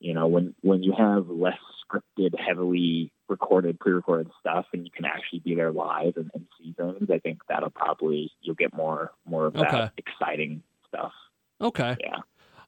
you 0.00 0.12
know 0.14 0.26
when 0.26 0.54
when 0.62 0.82
you 0.82 0.92
have 0.96 1.28
less 1.28 1.58
scripted 1.84 2.30
heavily 2.38 3.12
recorded 3.28 3.78
pre-recorded 3.78 4.28
stuff 4.40 4.66
and 4.72 4.84
you 4.84 4.90
can 4.90 5.04
actually 5.04 5.38
be 5.40 5.54
there 5.54 5.70
live 5.72 6.16
and, 6.16 6.30
and 6.34 6.46
see 6.58 6.72
things 6.76 7.08
i 7.12 7.18
think 7.18 7.38
that'll 7.48 7.70
probably 7.70 8.30
you'll 8.42 8.54
get 8.56 8.74
more 8.74 9.12
more 9.26 9.46
of 9.46 9.52
that 9.54 9.66
Okay. 9.66 9.90
exciting 9.98 10.62
stuff 10.88 11.12
okay. 11.60 11.96
yeah 12.00 12.16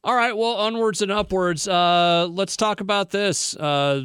All 0.05 0.17
right, 0.17 0.37
well, 0.37 0.55
onwards 0.57 1.01
and 1.01 1.13
upwards. 1.13 1.69
Uh, 1.69 2.27
let's 2.29 2.57
talk 2.57 2.81
about 2.81 3.11
this. 3.11 3.55
Uh, 3.55 4.03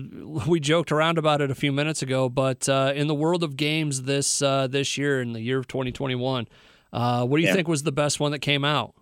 we 0.48 0.60
joked 0.60 0.92
around 0.92 1.18
about 1.18 1.42
it 1.42 1.50
a 1.50 1.56
few 1.56 1.72
minutes 1.74 2.04
ago, 2.04 2.30
but 2.30 2.70
uh, 2.70 2.94
in 2.96 3.08
the 3.08 3.16
world 3.16 3.44
of 3.44 3.58
games 3.58 4.04
this 4.04 4.44
uh, 4.44 4.68
this 4.68 4.96
year, 5.00 5.20
in 5.24 5.34
the 5.34 5.42
year 5.42 5.58
of 5.58 5.68
2021, 5.68 6.48
uh, 6.94 7.26
what 7.26 7.38
do 7.38 7.42
you 7.42 7.48
Yeah. 7.48 7.56
think 7.56 7.68
was 7.68 7.82
the 7.82 7.92
best 7.92 8.20
one 8.20 8.32
that 8.32 8.40
came 8.40 8.64
out? 8.64 8.94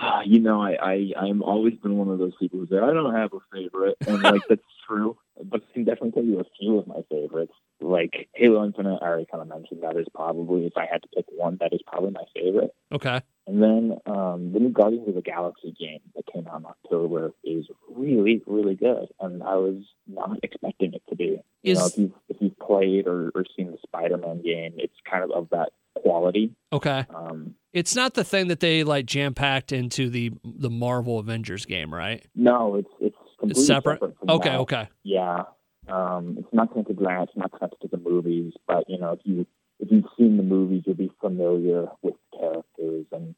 you 0.24 0.40
know 0.40 0.60
i 0.60 0.72
i 0.82 1.12
i'm 1.20 1.42
always 1.42 1.74
been 1.74 1.96
one 1.96 2.08
of 2.08 2.18
those 2.18 2.34
people 2.38 2.58
who 2.58 2.66
say 2.66 2.78
i 2.78 2.92
don't 2.92 3.14
have 3.14 3.32
a 3.32 3.38
favorite 3.52 3.96
and 4.06 4.22
like 4.22 4.42
that's 4.48 4.62
true 4.86 5.16
but 5.42 5.62
i 5.62 5.72
can 5.72 5.84
definitely 5.84 6.12
tell 6.12 6.24
you 6.24 6.40
a 6.40 6.44
few 6.58 6.78
of 6.78 6.86
my 6.86 7.02
favorites 7.10 7.52
like 7.80 8.28
halo 8.34 8.64
infinite 8.64 8.98
i 9.02 9.06
already 9.06 9.26
kind 9.30 9.42
of 9.42 9.48
mentioned 9.48 9.82
that 9.82 9.96
is 9.96 10.06
probably 10.14 10.66
if 10.66 10.76
i 10.76 10.86
had 10.90 11.02
to 11.02 11.08
pick 11.14 11.24
one 11.36 11.56
that 11.60 11.72
is 11.72 11.80
probably 11.86 12.10
my 12.10 12.24
favorite 12.34 12.74
Okay. 12.94 13.20
And 13.46 13.62
then 13.62 13.98
um, 14.06 14.52
the 14.52 14.60
new 14.60 14.70
Guardians 14.70 15.08
of 15.08 15.16
the 15.16 15.20
Galaxy 15.20 15.74
game 15.78 16.00
that 16.14 16.24
came 16.32 16.46
out 16.46 16.60
in 16.60 16.66
October 16.66 17.32
is 17.42 17.66
really, 17.94 18.40
really 18.46 18.74
good, 18.74 19.08
and 19.20 19.42
I 19.42 19.56
was 19.56 19.82
not 20.06 20.38
expecting 20.42 20.94
it 20.94 21.02
to 21.10 21.16
be. 21.16 21.40
You 21.62 21.74
know, 21.74 21.84
Is- 21.84 21.92
if 21.92 21.98
you've 21.98 22.12
if 22.28 22.36
you've 22.40 22.58
played 22.58 23.06
or, 23.06 23.32
or 23.34 23.44
seen 23.56 23.72
the 23.72 23.78
Spider-Man 23.86 24.42
game, 24.42 24.74
it's 24.78 24.94
kind 25.10 25.24
of 25.24 25.32
of 25.32 25.48
that 25.50 25.72
quality. 25.94 26.54
Okay. 26.72 27.04
Um, 27.14 27.54
It's 27.74 27.94
not 27.94 28.14
the 28.14 28.24
thing 28.24 28.48
that 28.48 28.60
they 28.60 28.84
like 28.84 29.04
jam 29.04 29.34
packed 29.34 29.72
into 29.72 30.08
the 30.08 30.30
the 30.44 30.70
Marvel 30.70 31.18
Avengers 31.18 31.66
game, 31.66 31.92
right? 31.92 32.24
no, 32.34 32.76
it's 32.76 32.88
it's 33.00 33.16
completely 33.38 33.60
It's 33.62 33.66
separate. 33.66 33.98
from 34.00 34.12
Okay. 34.30 34.48
that. 34.50 34.58
Okay. 34.60 34.88
Yeah, 35.02 35.42
um, 35.88 36.36
it's 36.38 36.48
not 36.52 36.70
connected 36.72 36.96
to 36.98 37.04
that. 37.04 37.24
It's 37.24 37.36
not 37.36 37.50
connected 37.52 37.80
to 37.82 37.88
the 37.88 37.98
movies. 37.98 38.52
But 38.66 38.84
you 38.88 38.98
know, 38.98 39.10
if 39.12 39.20
you 39.24 39.44
if 39.80 39.88
you've 39.90 40.04
seen 40.16 40.36
the 40.36 40.42
movies, 40.44 40.84
you'll 40.86 40.94
be 40.96 41.10
familiar 41.20 41.88
with 42.02 42.14
the 42.32 42.38
characters 42.38 43.06
and 43.12 43.34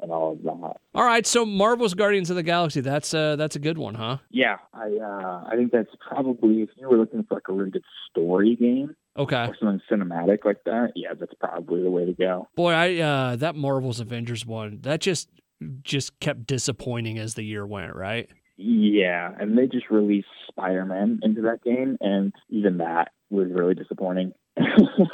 and 0.00 0.12
all 0.12 0.32
of 0.32 0.42
that. 0.44 0.76
All 0.94 1.04
right. 1.04 1.24
So 1.26 1.46
Marvel's 1.46 1.94
Guardians 1.94 2.30
of 2.30 2.36
the 2.36 2.42
Galaxy. 2.42 2.80
That's 2.80 3.14
uh 3.14 3.36
that's 3.36 3.54
a 3.56 3.60
good 3.60 3.78
one, 3.78 3.94
huh? 3.94 4.18
Yeah, 4.30 4.56
I 4.74 4.88
uh, 5.02 5.44
I 5.48 5.56
think 5.56 5.70
that's 5.72 5.90
probably 6.00 6.62
if 6.62 6.70
you 6.76 6.88
were 6.88 6.96
looking 6.96 7.22
for 7.24 7.34
like 7.34 7.48
a 7.48 7.52
really 7.52 7.70
good 7.70 7.84
story 8.10 8.56
game 8.56 8.96
Okay. 9.16 9.36
or 9.46 9.56
something 9.60 9.80
cinematic 9.90 10.44
like 10.44 10.64
that, 10.64 10.92
yeah, 10.96 11.14
that's 11.18 11.34
probably 11.34 11.82
the 11.82 11.90
way 11.90 12.06
to 12.06 12.12
go. 12.12 12.48
Boy, 12.56 12.72
I 12.72 12.96
uh 12.98 13.36
that 13.36 13.54
Marvel's 13.54 14.00
Avengers 14.00 14.44
one 14.44 14.80
that 14.82 15.00
just 15.00 15.28
just 15.82 16.18
kept 16.20 16.46
disappointing 16.46 17.18
as 17.18 17.34
the 17.34 17.42
year 17.44 17.66
went, 17.66 17.94
right? 17.94 18.28
Yeah, 18.56 19.30
and 19.38 19.56
they 19.56 19.66
just 19.66 19.90
released 19.90 20.28
Spider-Man 20.48 21.20
into 21.22 21.42
that 21.42 21.62
game, 21.62 21.96
and 22.00 22.32
even 22.50 22.78
that 22.78 23.12
was 23.30 23.48
really 23.50 23.74
disappointing. 23.74 24.32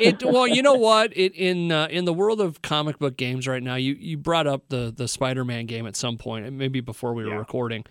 It 0.00 0.22
well, 0.24 0.46
you 0.46 0.62
know 0.62 0.74
what? 0.74 1.16
It 1.16 1.34
in 1.34 1.72
uh, 1.72 1.88
in 1.90 2.04
the 2.04 2.12
world 2.12 2.40
of 2.40 2.62
comic 2.62 2.98
book 2.98 3.16
games 3.16 3.46
right 3.46 3.62
now, 3.62 3.74
you 3.76 3.94
you 3.94 4.16
brought 4.16 4.46
up 4.46 4.68
the 4.68 4.92
the 4.94 5.08
Spider-Man 5.08 5.66
game 5.66 5.86
at 5.86 5.96
some 5.96 6.18
point, 6.18 6.50
maybe 6.52 6.80
before 6.80 7.14
we 7.14 7.24
were 7.24 7.30
Yeah. 7.30 7.36
recording. 7.36 7.84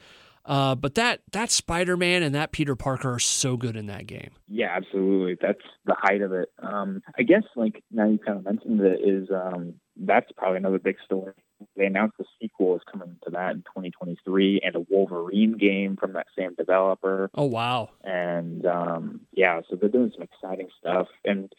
Uh, 0.46 0.76
but 0.76 0.96
that 0.96 1.22
that 1.32 1.50
Spider-Man 1.50 2.22
and 2.22 2.36
that 2.36 2.52
Peter 2.52 2.76
Parker 2.76 3.14
are 3.14 3.20
so 3.20 3.58
good 3.58 3.76
in 3.76 3.88
that 3.88 4.06
game. 4.06 4.30
Yeah, 4.48 4.76
absolutely. 4.76 5.38
That's 5.42 5.62
the 5.86 5.96
height 5.98 6.22
of 6.22 6.34
it. 6.34 6.52
Um, 6.60 7.02
I 7.18 7.24
guess 7.24 7.44
like 7.56 7.84
now 7.92 8.08
you 8.08 8.20
kind 8.20 8.38
of 8.38 8.46
mentioned 8.46 8.80
it 8.82 9.02
is 9.04 9.30
um, 9.32 9.74
that's 9.98 10.32
probably 10.38 10.58
another 10.58 10.80
big 10.80 10.98
story. 11.04 11.34
They 11.76 11.86
announced 11.86 12.18
the 12.18 12.26
sequel 12.40 12.76
is 12.76 12.82
coming 12.92 13.16
to 13.24 13.32
that 13.32 13.52
in 13.52 13.58
2023, 13.62 14.62
and 14.64 14.76
a 14.76 14.82
Wolverine 14.90 15.58
game 15.58 15.98
from 15.98 16.14
that 16.14 16.28
same 16.38 16.54
developer. 16.54 17.30
Oh 17.34 17.46
wow! 17.46 17.90
And 18.04 18.66
um, 18.66 19.22
yeah, 19.32 19.62
so 19.70 19.76
they're 19.76 19.90
doing 19.90 20.12
some 20.14 20.24
exciting 20.24 20.68
stuff. 20.80 21.08
And 21.24 21.52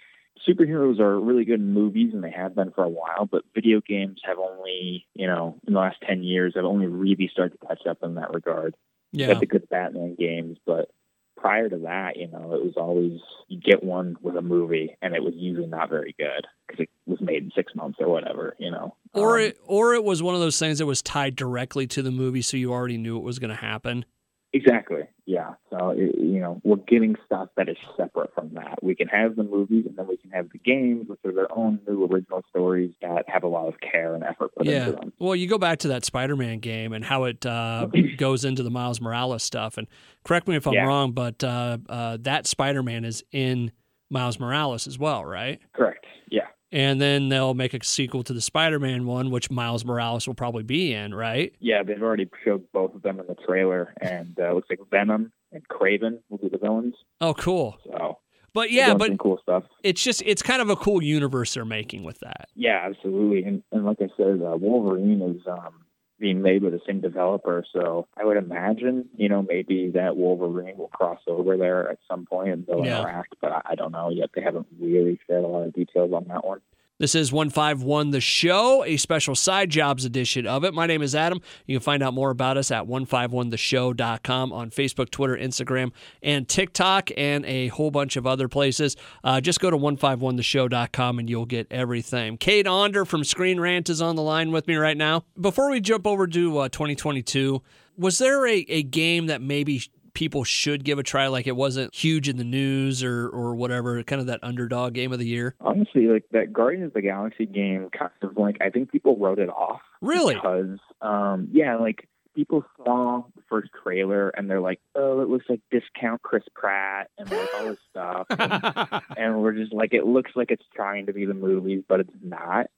superheroes 0.47 1.01
are 1.01 1.19
really 1.21 1.45
good 1.45 1.61
in 1.61 1.73
movies, 1.73 2.13
and 2.13 2.23
they 2.23 2.31
have 2.31 2.55
been 2.55 2.71
for 2.73 2.85
a 2.85 2.89
while. 2.89 3.27
But 3.31 3.45
video 3.55 3.81
games 3.81 4.21
have 4.25 4.39
only, 4.39 5.07
you 5.15 5.27
know, 5.27 5.59
in 5.67 5.75
the 5.75 5.81
last 5.81 5.97
10 6.07 6.23
years, 6.23 6.55
have 6.57 6.65
only 6.65 6.87
really 6.87 7.29
started 7.33 7.59
to 7.61 7.67
catch 7.67 7.87
up 7.87 7.99
in 8.03 8.15
that 8.17 8.35
regard. 8.35 8.75
You 9.13 9.21
Yeah, 9.21 9.29
had 9.29 9.41
the 9.41 9.47
good 9.47 9.69
Batman 9.69 10.17
games, 10.19 10.59
but 10.67 10.91
prior 11.37 11.69
to 11.69 11.79
that, 11.79 12.17
you 12.17 12.27
know, 12.29 12.55
it 12.55 12.65
was 12.65 12.75
always 12.77 13.21
you 13.49 13.61
get 13.61 13.83
one 13.85 14.17
with 14.21 14.37
a 14.37 14.43
movie, 14.43 14.97
and 15.03 15.15
it 15.15 15.23
was 15.23 15.35
usually 15.37 15.67
not 15.67 15.89
very 15.91 16.15
good 16.19 16.47
because 16.67 16.81
it 16.81 16.91
was 17.07 17.21
made 17.21 17.45
in 17.45 17.51
six 17.55 17.75
months 17.75 17.99
or 18.01 18.09
whatever, 18.09 18.57
you 18.59 18.71
know. 18.71 18.95
or 19.15 19.37
Um, 19.39 19.45
it 19.45 19.59
or 19.65 19.95
it 19.95 20.03
was 20.05 20.23
one 20.23 20.35
of 20.35 20.41
those 20.41 20.59
things 20.59 20.79
that 20.79 20.87
was 20.87 21.03
tied 21.03 21.37
directly 21.37 21.87
to 21.89 22.03
the 22.03 22.11
movie, 22.11 22.43
so 22.43 22.57
you 22.57 22.73
already 22.73 22.99
knew 22.99 23.17
it 23.17 23.23
was 23.23 23.39
going 23.39 23.51
to 23.51 23.57
happen. 23.57 24.05
exactly, 24.53 25.03
yeah. 25.27 25.55
So 25.71 25.91
it, 25.91 26.11
you 26.37 26.43
know, 26.43 26.61
we're 26.65 26.77
getting 26.77 27.17
stuff 27.25 27.49
that 27.57 27.67
is 27.67 27.79
separate 27.97 28.35
from 28.35 28.51
that. 28.53 28.83
We 28.83 28.95
can 28.95 29.09
have 29.09 29.37
the 29.37 29.43
movies, 29.43 29.87
and 29.89 29.97
then 29.97 30.07
we 30.07 30.19
can 30.19 30.31
have 30.33 30.51
the 30.51 30.59
games, 30.59 31.09
which 31.09 31.19
are 31.25 31.33
their 31.33 31.51
own 31.57 31.81
new 31.89 32.05
original 32.05 32.43
stories 32.51 32.93
that 33.01 33.27
have 33.27 33.43
a 33.43 33.47
lot 33.49 33.69
of 33.69 33.81
care 33.81 34.15
and 34.15 34.23
effort 34.23 34.55
put 34.55 34.67
Yeah. 34.67 34.89
into 34.89 34.93
them. 35.01 35.13
Well, 35.19 35.35
you 35.35 35.47
go 35.49 35.57
back 35.57 35.79
to 35.79 35.89
that 35.89 36.05
Spider-Man 36.05 36.59
game 36.59 36.93
and 36.93 37.03
how 37.03 37.25
it 37.25 37.47
uh, 37.47 37.87
goes 38.19 38.45
into 38.45 38.63
the 38.63 38.71
Miles 38.71 39.01
Morales 39.01 39.43
stuff. 39.43 39.79
And 39.79 39.87
correct 40.25 40.47
me 40.47 40.57
if 40.57 40.67
I'm 40.67 40.75
Yeah. 40.75 40.85
wrong, 40.85 41.13
but 41.13 41.43
uh, 41.43 41.79
uh, 41.89 42.19
that 42.21 42.47
Spider-Man 42.47 43.07
is 43.07 43.25
in 43.33 43.73
Miles 44.11 44.39
Morales 44.39 44.87
as 44.87 44.99
well, 44.99 45.25
right? 45.25 45.59
Correct. 45.73 46.05
Yeah. 46.29 46.49
And 46.73 47.01
then 47.01 47.29
they'll 47.29 47.55
make 47.55 47.73
a 47.75 47.83
sequel 47.83 48.23
to 48.25 48.33
the 48.33 48.41
Spider-Man 48.41 49.07
one, 49.07 49.31
which 49.31 49.51
Miles 49.51 49.85
Morales 49.85 50.27
will 50.27 50.35
probably 50.35 50.65
be 50.65 50.93
in, 50.93 51.15
right? 51.15 51.55
Yeah, 51.61 51.83
they've 51.83 52.03
already 52.03 52.29
showed 52.45 52.71
both 52.73 52.95
of 52.95 53.03
them 53.03 53.21
in 53.21 53.27
the 53.27 53.37
trailer, 53.47 53.95
and 54.01 54.37
uh, 54.39 54.51
it 54.51 54.55
looks 54.55 54.69
like 54.69 54.81
Venom 54.91 55.33
and 55.57 55.69
Kraven 55.69 56.19
will 56.29 56.39
be 56.39 56.49
the 56.49 56.59
villains. 56.59 56.95
Oh, 57.21 57.35
cool. 57.35 57.77
So 57.85 58.19
But 58.53 58.71
yeah, 58.71 58.95
but 58.95 59.19
cool 59.19 59.39
stuff. 59.43 59.65
it's 59.83 60.03
just 60.03 60.23
it's 60.25 60.43
kind 60.43 60.63
of 60.63 60.71
a 60.71 60.77
cool 60.77 61.03
universe 61.03 61.55
they're 61.55 61.65
making 61.65 62.05
with 62.05 62.21
that. 62.21 62.49
Yeah, 62.55 62.87
absolutely. 62.89 63.45
And, 63.45 63.63
and 63.73 63.85
like 63.85 63.99
I 64.01 64.09
said, 64.17 64.41
uh, 64.43 64.57
Wolverine 64.57 65.21
is 65.23 65.47
um, 65.47 65.85
being 66.19 66.41
made 66.41 66.63
with 66.63 66.73
the 66.73 66.81
same 66.87 67.01
developer, 67.03 67.63
so 67.75 68.09
I 68.17 68.25
would 68.25 68.39
imagine, 68.39 69.07
you 69.17 69.29
know, 69.29 69.43
maybe 69.43 69.91
that 69.95 70.17
Wolverine 70.17 70.79
will 70.79 70.89
cross 70.89 71.21
over 71.27 71.57
there 71.59 71.91
at 71.91 71.99
some 72.11 72.25
point 72.25 72.51
and 72.51 72.67
they'll 72.67 72.85
Yeah. 72.85 73.01
interact. 73.01 73.35
But 73.43 73.53
I, 73.53 73.61
I 73.71 73.75
don't 73.75 73.93
know 73.93 74.09
yet. 74.11 74.31
They 74.35 74.41
haven't 74.43 74.67
really 74.81 75.19
shared 75.27 75.45
a 75.45 75.49
lot 75.49 75.65
of 75.65 75.75
details 75.75 76.13
on 76.15 76.25
that 76.29 76.47
one. 76.47 76.61
This 76.99 77.15
is 77.15 77.31
151 77.31 78.11
The 78.11 78.23
Show, 78.23 78.83
a 78.83 78.97
special 78.97 79.35
side 79.35 79.69
jobs 79.69 80.07
edition 80.07 80.47
of 80.47 80.65
it. 80.65 80.73
My 80.73 80.87
name 80.87 81.03
is 81.03 81.15
Adam. 81.15 81.43
You 81.67 81.77
can 81.77 81.83
find 81.83 82.03
out 82.03 82.15
more 82.15 82.31
about 82.31 82.57
us 82.57 82.71
at 82.71 82.87
151theshow.com 82.87 84.51
on 84.51 84.71
Facebook, 84.71 85.11
Twitter, 85.11 85.37
Instagram, 85.37 85.93
and 86.23 86.49
TikTok, 86.49 87.11
and 87.15 87.45
a 87.45 87.69
whole 87.69 87.91
bunch 87.91 88.17
of 88.17 88.27
other 88.27 88.49
places. 88.49 88.97
Uh, 89.23 89.43
just 89.43 89.61
go 89.61 89.71
to 89.71 89.77
151theshow.com 89.77 91.19
and 91.19 91.29
you'll 91.29 91.45
get 91.45 91.67
everything. 91.71 92.39
Cade 92.39 92.67
Onder 92.67 93.05
from 93.05 93.25
Screen 93.25 93.61
Rant 93.61 93.91
is 93.91 94.01
on 94.01 94.17
the 94.17 94.23
line 94.23 94.51
with 94.51 94.67
me 94.67 94.77
right 94.77 94.97
now. 94.97 95.23
Before 95.39 95.71
we 95.71 95.83
jump 95.83 96.07
over 96.07 96.27
to 96.27 96.59
uh, 96.61 96.69
2022, 96.71 97.61
was 97.99 98.17
there 98.17 98.47
a, 98.47 98.65
a 98.71 98.83
game 98.83 99.27
that 99.27 99.43
maybe 99.43 99.83
people 100.17 100.45
should 100.45 100.83
give 100.83 100.99
a 100.99 101.03
try 101.03 101.27
like 101.27 101.47
it 101.47 101.55
wasn't 101.55 101.95
huge 101.95 102.27
in 102.27 102.39
the 102.39 102.45
news 102.45 103.05
or, 103.05 103.29
or 103.29 103.55
whatever, 103.55 104.03
kind 104.03 104.19
of 104.19 104.27
that 104.29 104.41
underdog 104.43 104.95
game 104.95 105.13
of 105.13 105.19
the 105.19 105.27
year? 105.27 105.55
Honestly, 105.61 106.07
like 106.07 106.25
that 106.33 106.55
Guardians 106.55 106.87
of 106.87 106.95
the 106.95 107.03
Galaxy 107.03 107.45
game, 107.45 107.91
kind 107.97 108.11
of 108.23 108.39
like 108.39 108.57
I 108.63 108.71
think 108.71 108.91
people 108.91 109.19
wrote 109.19 109.39
it 109.39 109.51
off. 109.51 109.83
Really? 110.01 110.35
Because, 110.35 110.79
um, 111.03 111.49
yeah, 111.53 111.77
like 111.77 112.09
people 112.35 112.65
saw 112.79 113.25
the 113.37 113.43
first 113.47 113.69
trailer 113.83 114.31
and 114.31 114.49
they're 114.49 114.61
like, 114.61 114.81
oh, 114.95 115.21
it 115.21 115.29
looks 115.29 115.45
like 115.51 115.61
discount 115.71 116.23
Chris 116.23 116.45
Pratt 116.55 117.11
and 117.19 117.31
like 117.31 117.49
all 117.55 117.65
this 117.67 117.79
stuff. 117.91 118.27
And, 118.31 119.03
and 119.19 119.43
we're 119.43 119.53
just 119.53 119.75
like, 119.75 119.93
it 119.93 120.07
looks 120.07 120.31
like 120.35 120.51
it's 120.51 120.65
trying 120.75 121.07
to 121.07 121.13
be 121.13 121.27
the 121.27 121.35
movies, 121.35 121.85
but 121.87 122.01
it's 122.01 122.11
not. 122.23 122.69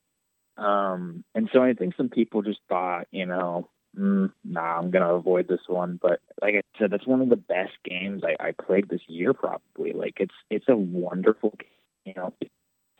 Um, 0.56 1.22
and 1.36 1.48
so 1.52 1.62
I 1.62 1.74
think 1.74 1.94
some 1.96 2.08
people 2.08 2.42
just 2.42 2.58
thought, 2.68 3.06
you 3.12 3.26
know, 3.26 3.68
mm, 3.98 4.32
nah, 4.44 4.78
I'm 4.78 4.90
gonna 4.90 5.14
avoid 5.14 5.48
this 5.48 5.60
one. 5.66 5.98
But 6.00 6.20
like 6.40 6.54
I 6.54 6.62
said, 6.78 6.90
that's 6.90 7.06
one 7.06 7.20
of 7.20 7.28
the 7.28 7.36
best 7.36 7.72
games 7.84 8.22
I, 8.24 8.36
I 8.48 8.52
played 8.52 8.88
this 8.88 9.00
year. 9.08 9.34
Probably, 9.34 9.92
like 9.92 10.14
it's 10.20 10.34
it's 10.50 10.68
a 10.68 10.76
wonderful, 10.76 11.50
game. 11.58 11.68
you 12.04 12.14
know, 12.16 12.32
it's 12.40 12.50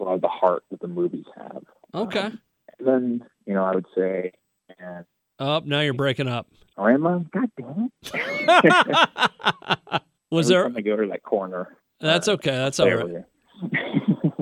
a 0.00 0.04
lot 0.04 0.14
of 0.14 0.20
the 0.20 0.28
heart 0.28 0.64
that 0.70 0.80
the 0.80 0.88
movies 0.88 1.24
have. 1.36 1.62
okay. 1.94 2.20
Um, 2.20 2.40
and 2.78 2.86
then, 2.86 3.24
you 3.46 3.54
know, 3.54 3.64
I 3.64 3.74
would 3.74 3.86
say, 3.96 4.32
and 4.78 5.04
Oh, 5.40 5.62
now 5.64 5.80
you're 5.80 5.94
breaking 5.94 6.28
up. 6.28 6.48
or 6.76 6.90
am 6.90 7.06
I? 7.06 7.18
God 7.32 7.50
damn 7.56 7.90
it! 8.02 8.12
Was 10.30 10.50
Every 10.50 10.54
there? 10.54 10.62
time 10.64 10.76
I 10.76 10.80
go 10.82 10.96
to 10.96 11.06
that 11.08 11.22
corner? 11.22 11.76
That's 12.00 12.28
uh, 12.28 12.32
okay. 12.32 12.50
That's 12.50 12.78
all 12.80 12.86
there 12.86 12.98
right. 12.98 13.06
we 13.06 13.12
go. 13.12 13.24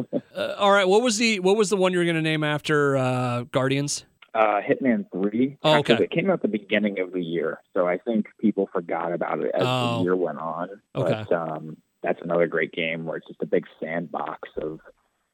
Uh, 0.36 0.54
all 0.58 0.70
right. 0.70 0.86
What 0.86 1.00
was 1.00 1.16
the 1.16 1.40
What 1.40 1.56
was 1.56 1.70
the 1.70 1.78
one 1.78 1.92
you 1.94 1.98
were 1.98 2.04
going 2.04 2.16
to 2.16 2.20
name 2.22 2.44
after 2.44 2.94
uh, 2.98 3.44
Guardians? 3.52 4.04
Uh, 4.36 4.60
Hitman 4.60 5.06
Three. 5.10 5.56
Oh, 5.62 5.78
okay. 5.78 5.82
because 5.94 6.00
It 6.00 6.10
came 6.10 6.30
out 6.30 6.42
the 6.42 6.48
beginning 6.48 6.98
of 7.00 7.12
the 7.12 7.22
year, 7.22 7.60
so 7.74 7.86
I 7.86 7.98
think 7.98 8.26
people 8.40 8.68
forgot 8.72 9.12
about 9.12 9.40
it 9.40 9.50
as 9.54 9.62
Oh. 9.64 9.98
the 9.98 10.04
year 10.04 10.16
went 10.16 10.38
on. 10.38 10.68
Okay. 10.94 11.24
But 11.28 11.32
um, 11.32 11.76
that's 12.02 12.20
another 12.22 12.46
great 12.46 12.72
game 12.72 13.04
where 13.04 13.16
it's 13.16 13.26
just 13.26 13.42
a 13.42 13.46
big 13.46 13.64
sandbox 13.80 14.48
of 14.60 14.80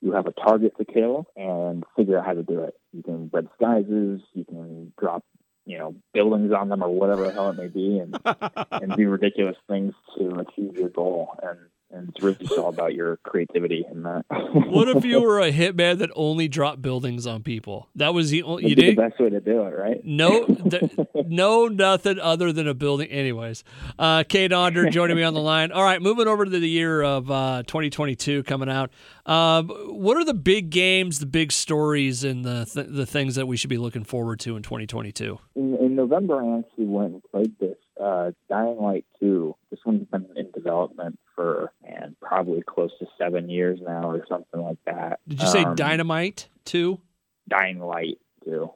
you 0.01 0.13
have 0.13 0.27
a 0.27 0.33
target 0.33 0.77
to 0.79 0.85
kill 0.85 1.27
and 1.37 1.85
figure 1.97 2.19
out 2.19 2.27
how 2.27 2.35
to 2.35 2.43
do 2.43 2.61
it. 2.63 2.75
You 2.93 3.03
can 3.03 3.31
red 3.33 3.49
disguises, 3.49 4.21
you 4.35 4.45
can 4.45 4.93
drop, 4.99 5.25
you 5.65 5.79
know, 5.79 5.95
buildings 6.13 6.53
on 6.53 6.69
them 6.69 6.83
or 6.83 6.89
whatever 6.89 7.25
the 7.25 7.33
hell 7.33 7.51
it 7.51 7.57
may 7.57 7.69
be, 7.69 7.99
and 7.99 8.19
and 8.73 8.97
do 8.97 9.09
ridiculous 9.09 9.57
things 9.69 9.95
to 10.19 10.41
achieve 10.41 10.77
your 10.77 10.89
goal. 10.89 11.37
And 11.43 11.59
and 11.93 12.09
it's 12.09 12.23
really 12.23 12.37
just 12.37 12.53
all 12.53 12.69
about 12.69 12.95
your 12.95 13.17
creativity 13.19 13.85
in 13.91 14.03
that. 14.03 14.25
what 14.69 14.89
if 14.89 15.05
you 15.05 15.21
were 15.23 15.41
a 15.41 15.53
hitman 15.53 15.99
that 15.99 16.11
only 16.15 16.49
dropped 16.49 16.83
buildings 16.83 17.27
on 17.27 17.43
people? 17.43 17.89
That 17.95 18.15
was 18.15 18.31
the 18.31 18.43
only 18.43 18.69
you 18.69 18.75
did 18.75 18.97
the 18.97 19.03
best 19.03 19.21
way 19.21 19.31
to 19.31 19.41
do 19.41 19.63
it, 19.63 19.77
right? 19.77 20.01
no 20.05 20.47
th- 20.47 20.91
no 21.27 21.69
nothing 21.69 22.19
other 22.19 22.53
than 22.53 22.67
a 22.69 22.75
building. 22.75 23.09
Anyways, 23.09 23.65
uh, 23.99 24.25
Cade 24.25 24.53
Onder 24.53 24.91
joining 24.91 25.17
me 25.17 25.23
on 25.23 25.35
the 25.35 25.41
line. 25.41 25.73
All 25.73 25.85
right, 25.85 26.01
moving 26.01 26.27
over 26.27 26.45
to 26.45 26.51
the 26.51 26.69
year 26.69 27.03
of 27.03 27.31
uh, 27.31 27.63
2022 27.67 28.43
coming 28.45 28.69
out. 28.69 28.91
Um, 29.27 29.69
what 29.69 30.17
are 30.17 30.25
the 30.25 30.35
big 30.35 30.71
games, 30.71 31.21
the 31.21 31.27
big 31.27 31.53
stories, 31.53 32.25
and 32.25 32.45
the 32.45 32.65
th- 32.65 32.89
the 32.89 33.07
things 33.07 33.37
that 33.37 33.47
we 33.47 33.57
should 33.57 33.71
be 33.71 33.79
looking 33.79 34.05
forward 34.05 34.41
to 34.41 34.57
in 34.57 34.63
2022? 34.63 35.39
in, 35.55 35.77
in 35.77 35.97
November, 35.97 36.43
I 36.43 36.59
actually 36.59 36.87
went 36.87 37.13
and 37.13 37.23
played 37.31 37.59
this 37.59 37.77
uh, 38.01 38.33
Dying 38.49 38.79
Light 38.79 39.05
2. 39.21 39.55
This 39.71 39.81
one's 39.85 40.07
been 40.09 40.27
in 40.37 40.51
development 40.53 41.19
for 41.35 41.72
man 42.03 42.17
probably 42.21 42.63
close 42.63 42.91
to 42.99 43.07
seven 43.19 43.49
years 43.49 43.79
now, 43.83 44.11
or 44.11 44.25
something 44.29 44.61
like 44.61 44.79
that. 44.87 45.21
Did 45.29 45.41
you 45.41 45.49
say 45.49 45.65
Um, 45.65 45.75
Dynamite 45.75 46.49
too? 46.65 47.01
Dying 47.49 47.81
Light 47.81 48.19
2? 48.45 48.71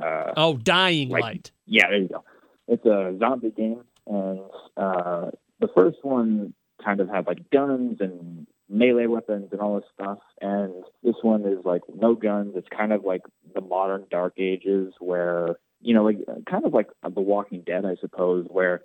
Uh, 0.00 0.32
Oh, 0.36 0.56
Dying 0.56 1.08
like- 1.08 1.22
Light. 1.22 1.50
yeah, 1.66 1.88
there 1.88 1.98
you 1.98 2.08
go. 2.08 2.24
It's 2.68 2.84
a 2.84 3.16
zombie 3.18 3.50
game, 3.50 3.84
and 4.06 4.40
uh, 4.76 5.30
the 5.60 5.68
first 5.68 5.98
one 6.04 6.52
kind 6.84 7.00
of 7.00 7.08
had 7.08 7.26
like 7.26 7.48
guns 7.50 8.00
and 8.00 8.46
melee 8.68 9.06
weapons 9.06 9.48
and 9.52 9.60
all 9.60 9.76
this 9.76 9.88
stuff, 9.94 10.18
and 10.40 10.72
this 11.02 11.14
one 11.22 11.44
is 11.46 11.64
like 11.64 11.82
no 11.94 12.14
guns. 12.14 12.54
It's 12.56 12.68
kind 12.68 12.92
of 12.92 13.04
like 13.04 13.22
the 13.54 13.60
modern 13.60 14.04
Dark 14.10 14.34
Ages, 14.38 14.92
where 14.98 15.56
you 15.80 15.94
know, 15.94 16.02
like 16.04 16.18
kind 16.50 16.64
of 16.64 16.74
like 16.74 16.88
The 17.04 17.20
Walking 17.20 17.60
Dead, 17.60 17.84
I 17.84 17.94
suppose, 18.00 18.46
where 18.48 18.82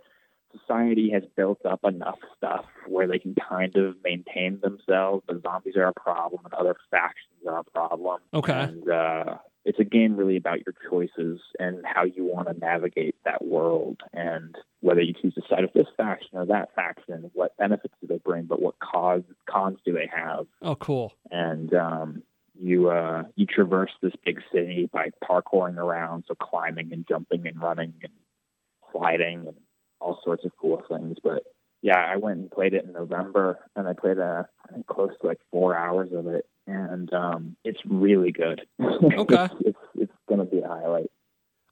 society 0.58 1.10
has 1.12 1.24
built 1.36 1.65
up 1.65 1.81
enough 1.84 2.20
stuff 2.38 2.65
where 2.88 3.08
they 3.08 3.20
can 3.20 3.36
kind 3.36 3.75
of 3.75 3.96
maintain 4.03 4.60
themselves, 4.62 5.24
but 5.27 5.41
zombies 5.41 5.75
are 5.75 5.88
a 5.88 5.93
problem 5.93 6.41
and 6.46 6.53
other 6.53 6.75
factions 6.89 7.46
are 7.48 7.60
a 7.60 7.63
problem. 7.63 8.20
Okay. 8.34 8.53
And 8.53 8.89
uh, 8.89 9.38
it's 9.65 9.79
a 9.79 9.84
game 9.84 10.15
really 10.15 10.38
about 10.38 10.60
your 10.65 10.75
choices 10.89 11.39
and 11.60 11.84
how 11.86 12.03
you 12.03 12.25
want 12.25 12.48
to 12.48 12.58
navigate 12.58 13.15
that 13.25 13.43
world 13.43 14.01
and 14.13 14.55
whether 14.79 15.01
you 15.01 15.13
choose 15.13 15.34
the 15.36 15.43
side 15.50 15.63
of 15.63 15.72
this 15.74 15.88
faction 15.96 16.29
or 16.34 16.46
that 16.48 16.70
faction, 16.75 17.29
what 17.34 17.55
benefits 17.58 17.93
do 18.01 18.08
they 18.08 18.17
bring, 18.17 18.46
but 18.46 18.62
what 18.62 18.75
cause, 18.79 19.22
cons 19.50 19.77
do 19.86 19.93
they 19.93 20.10
have? 20.13 20.48
Oh, 20.62 20.75
cool. 20.75 21.13
and 21.29 21.74
um, 21.74 22.24
you 22.62 22.89
uh, 22.89 23.24
you 23.36 23.46
traverse 23.46 23.91
this 24.01 24.13
big 24.24 24.39
city 24.53 24.89
by 24.91 25.10
parkouring 25.24 25.77
around, 25.77 26.25
so 26.27 26.36
climbing 26.36 26.93
and 26.93 27.08
jumping 27.08 27.48
and 27.48 27.60
running 27.62 27.93
and 28.03 28.12
sliding 28.91 29.48
and 29.48 29.58
all 30.01 30.20
sorts 30.24 30.43
of 30.46 30.51
cool 30.60 30.81
things. 30.89 31.17
But 31.24 31.43
yeah, 31.81 31.98
I 31.98 32.17
went 32.17 32.39
and 32.39 32.51
played 32.51 32.74
it 32.74 32.86
in 32.86 32.93
November, 32.93 33.60
and 33.75 33.88
I 33.88 33.93
played 33.93 34.17
a 34.17 34.48
I 34.70 34.74
think 34.74 34.88
close 34.88 35.12
to 35.22 35.27
like 35.27 35.39
four 35.51 35.75
hours 35.77 36.10
of 36.13 36.27
it, 36.27 36.46
and 36.67 37.12
um, 37.13 37.55
it's 37.63 37.79
really 37.86 38.31
good. 38.31 38.62
Okay. 38.81 39.46
it's, 39.46 39.53
it's 39.65 39.77
it's 39.96 40.12
gonna 40.29 40.46
be 40.46 40.60
a 40.60 40.67
highlight. 40.67 41.10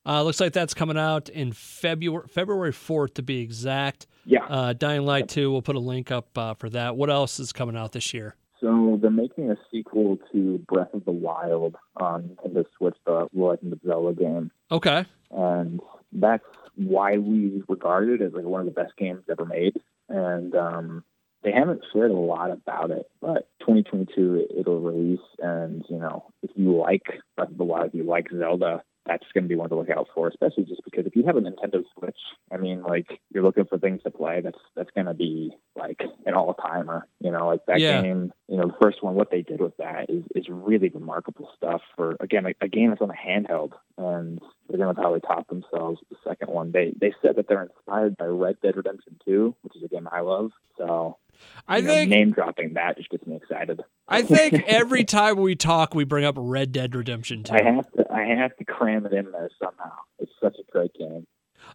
Uh, 0.06 0.24
looks 0.24 0.40
like 0.40 0.54
that's 0.54 0.74
coming 0.74 0.98
out 0.98 1.30
in 1.30 1.52
February 1.52 2.28
February 2.30 2.72
fourth 2.72 3.16
to 3.16 3.22
be 3.22 3.42
exact. 3.42 4.08
Yeah. 4.26 4.46
Uh, 4.46 4.74
Dying 4.74 5.06
Light 5.06 5.28
two. 5.28 5.52
We'll 5.52 5.62
put 5.62 5.76
a 5.76 5.80
link 5.80 6.10
up 6.12 6.36
uh, 6.38 6.54
for 6.56 6.70
that. 6.70 6.96
What 6.96 7.10
else 7.10 7.40
is 7.40 7.52
coming 7.52 7.76
out 7.76 7.92
this 7.92 8.14
year? 8.14 8.36
So 8.62 8.98
they're 9.02 9.10
making 9.12 9.52
a 9.52 9.56
sequel 9.72 10.18
to 10.34 10.58
Breath 10.68 10.94
of 10.94 11.06
the 11.06 11.12
Wild 11.14 11.76
on 11.98 12.36
Nintendo 12.44 12.66
Switch, 12.78 12.96
the 13.06 13.28
Legend 13.34 13.72
of 13.74 13.80
Zelda 13.86 14.14
game, 14.14 14.52
Okay. 14.70 15.06
and 15.32 15.80
that's 16.12 16.44
widely 16.80 17.62
regarded 17.68 18.22
as 18.22 18.34
like 18.34 18.46
one 18.46 18.62
of 18.62 18.66
the 18.66 18.72
best 18.72 18.96
games 18.98 19.24
ever 19.30 19.46
made. 19.46 19.78
And 20.08 20.56
um, 20.56 21.04
they 21.44 21.52
haven't 21.52 21.84
shared 21.94 22.12
a 22.12 22.16
lot 22.16 22.52
about 22.52 22.92
it, 22.92 23.10
but 23.22 23.48
2022 23.62 24.48
it'll 24.58 24.82
release. 24.82 25.20
And 25.40 25.86
you 25.90 25.98
know, 25.98 26.32
if 26.42 26.52
you 26.56 26.76
like 26.76 27.04
Breath 27.36 27.52
of 27.52 27.58
the 27.58 27.64
Wild, 27.64 27.88
if 27.88 27.94
you 27.94 28.04
like 28.04 28.28
Zelda, 28.36 28.84
that's 29.06 29.26
going 29.34 29.44
to 29.46 29.48
be 29.50 29.56
one 29.56 29.70
to 29.70 29.76
look 29.76 29.90
out 29.90 30.08
for, 30.14 30.28
especially 30.28 30.66
just 30.66 30.84
because 30.84 31.06
if 31.06 31.16
you 31.16 31.24
have 31.26 31.36
a 31.38 31.42
Nintendo 31.42 31.84
Switch, 31.98 32.18
I 32.52 32.58
mean, 32.58 32.84
like 32.84 33.08
you're 33.34 33.44
looking 33.44 33.66
for 33.66 33.78
things 33.80 34.04
to 34.04 34.12
play, 34.12 34.42
that's 34.42 34.58
that's 34.76 34.92
going 34.92 35.08
to 35.08 35.14
be 35.14 35.52
like 35.76 36.02
an 36.26 36.34
all 36.34 36.54
timer. 36.54 37.08
You 37.20 37.32
know, 37.32 37.48
like 37.48 37.66
that 37.68 37.80
Yeah. 37.80 38.02
game. 38.02 38.34
You 38.48 38.58
know, 38.58 38.68
the 38.68 38.78
first 38.82 39.02
one, 39.04 39.16
what 39.16 39.32
they 39.32 39.42
did 39.42 39.62
with 39.62 39.78
that 39.78 40.10
is 40.10 40.24
is 40.36 40.46
really 40.50 40.90
remarkable 40.90 41.50
stuff. 41.56 41.82
For 41.96 42.18
again, 42.20 42.46
a, 42.46 42.54
a 42.62 42.68
game 42.68 42.90
that's 42.90 43.02
on 43.02 43.12
a 43.12 43.14
handheld, 43.14 43.72
and 43.98 44.40
they're 44.68 44.78
going 44.78 44.94
to 44.96 45.00
probably 45.02 45.22
top 45.22 45.48
themselves 45.48 46.00
the 46.10 46.18
second 46.28 46.50
one. 46.52 46.72
They 46.72 46.94
they 47.00 47.14
said 47.22 47.36
that 47.38 47.48
they're 47.48 47.64
inspired 47.64 48.18
by 48.18 48.26
Red 48.26 48.58
Dead 48.62 48.76
Redemption 48.76 49.18
2, 49.26 49.56
which 49.62 49.76
is 49.76 49.84
a 49.84 49.88
game 49.88 50.08
I 50.12 50.22
love. 50.22 50.52
So 50.78 51.18
I 51.68 51.78
you 51.78 51.84
know, 51.84 51.94
think 51.94 52.10
name 52.10 52.32
dropping 52.32 52.74
that 52.74 52.98
just 52.98 53.10
gets 53.10 53.26
me 53.26 53.36
excited. 53.36 53.82
I 54.18 54.22
think 54.24 54.64
every 54.68 55.04
time 55.04 55.38
we 55.38 55.56
talk, 55.56 55.94
we 55.94 56.04
bring 56.04 56.26
up 56.26 56.36
Red 56.38 56.72
Dead 56.72 56.96
Redemption 56.96 57.44
two. 57.44 57.54
I 57.54 57.64
have 57.64 57.92
to 57.94 58.06
I 58.12 58.26
have 58.26 58.56
to 58.58 58.66
cram 58.66 59.06
it 59.06 59.14
in 59.14 59.32
there 59.32 59.50
somehow. 59.62 59.92
It's 60.20 60.32
such 60.42 60.56
a 60.60 60.72
great 60.72 60.94
game. 60.96 61.26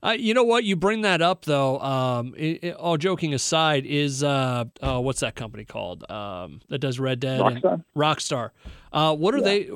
Uh, 0.02 0.16
you 0.18 0.34
know 0.34 0.42
what? 0.42 0.64
You 0.64 0.74
bring 0.76 1.02
that 1.02 1.22
up 1.22 1.44
though. 1.44 1.78
Um, 1.78 2.34
i 2.38 2.58
i 2.62 2.70
all 2.72 2.96
joking 2.96 3.32
aside, 3.34 3.86
is 3.86 4.24
uh, 4.24 4.64
uh, 4.82 5.00
what's 5.00 5.20
that 5.20 5.36
company 5.36 5.64
called? 5.64 6.10
Um, 6.10 6.60
that 6.68 6.78
does 6.78 6.98
Red 6.98 7.20
Dead 7.20 7.40
and 7.40 7.62
Rockstar? 7.62 7.84
Rockstar. 7.96 8.50
Uh, 8.92 9.14
what 9.14 9.34
are 9.34 9.38
Yeah. 9.38 9.44
they? 9.44 9.70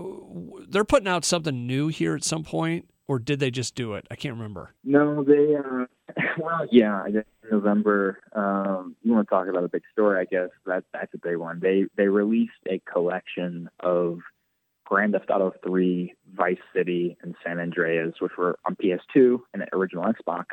They're 0.68 0.84
putting 0.84 1.08
out 1.08 1.24
something 1.24 1.66
new 1.66 1.88
here 1.88 2.14
at 2.16 2.24
some 2.24 2.42
point, 2.42 2.88
or 3.06 3.18
did 3.18 3.38
they 3.38 3.50
just 3.50 3.74
do 3.74 3.94
it? 3.94 4.06
I 4.10 4.16
can't 4.16 4.34
remember. 4.34 4.74
No, 4.82 5.22
they 5.22 5.54
uh 5.54 5.84
well 6.38 6.66
yeah, 6.70 7.02
I 7.02 7.10
guess 7.10 7.24
in 7.44 7.50
November, 7.50 8.20
um 8.34 8.96
you 9.02 9.12
want 9.12 9.28
to 9.28 9.34
talk 9.34 9.48
about 9.48 9.64
a 9.64 9.68
big 9.68 9.82
story, 9.92 10.20
I 10.20 10.24
guess. 10.24 10.50
That 10.66 10.84
that's 10.92 11.12
a 11.14 11.18
big 11.18 11.36
one. 11.36 11.60
They 11.60 11.86
they 11.96 12.08
released 12.08 12.52
a 12.68 12.80
collection 12.90 13.68
of 13.80 14.18
Grand 14.84 15.12
Theft 15.12 15.30
Auto 15.30 15.52
3, 15.66 16.14
Vice 16.34 16.56
City, 16.74 17.16
and 17.22 17.34
San 17.44 17.60
Andreas, 17.60 18.14
which 18.20 18.32
were 18.38 18.58
on 18.66 18.74
PS2 18.76 19.38
and 19.52 19.62
the 19.62 19.74
original 19.76 20.04
Xbox. 20.04 20.44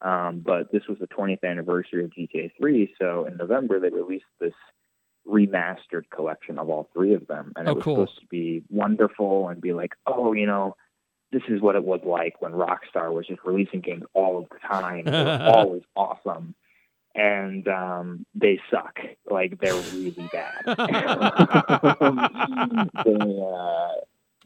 Um, 0.00 0.40
but 0.40 0.72
this 0.72 0.82
was 0.88 0.98
the 0.98 1.06
20th 1.06 1.44
anniversary 1.44 2.02
of 2.04 2.10
GTA 2.10 2.50
3, 2.58 2.94
so 3.00 3.26
in 3.26 3.36
November 3.36 3.78
they 3.78 3.90
released 3.90 4.24
this 4.40 4.54
remastered 5.28 6.04
collection 6.10 6.58
of 6.58 6.68
all 6.68 6.88
three 6.92 7.14
of 7.14 7.26
them, 7.28 7.52
and 7.54 7.68
Oh, 7.68 7.72
it 7.72 7.74
was 7.76 7.84
cool. 7.84 7.94
supposed 7.96 8.20
to 8.20 8.26
be 8.26 8.64
wonderful 8.70 9.48
and 9.48 9.60
be 9.60 9.72
like, 9.72 9.92
oh, 10.06 10.32
you 10.32 10.46
know, 10.46 10.74
this 11.32 11.42
is 11.48 11.60
what 11.60 11.76
it 11.76 11.84
was 11.84 12.00
like 12.04 12.40
when 12.40 12.52
Rockstar 12.52 13.12
was 13.12 13.26
just 13.26 13.40
releasing 13.44 13.80
games 13.80 14.04
all 14.14 14.38
of 14.38 14.48
the 14.50 14.58
time. 14.58 15.06
They 15.06 15.10
were 15.24 15.52
always 15.54 15.82
awesome. 15.96 16.54
And 17.14 17.68
um, 17.68 18.26
they 18.34 18.60
suck. 18.70 18.98
Like 19.30 19.60
they're 19.60 19.74
really 19.74 20.30
bad. 20.32 20.64
they, 23.04 23.40
uh, 23.42 23.88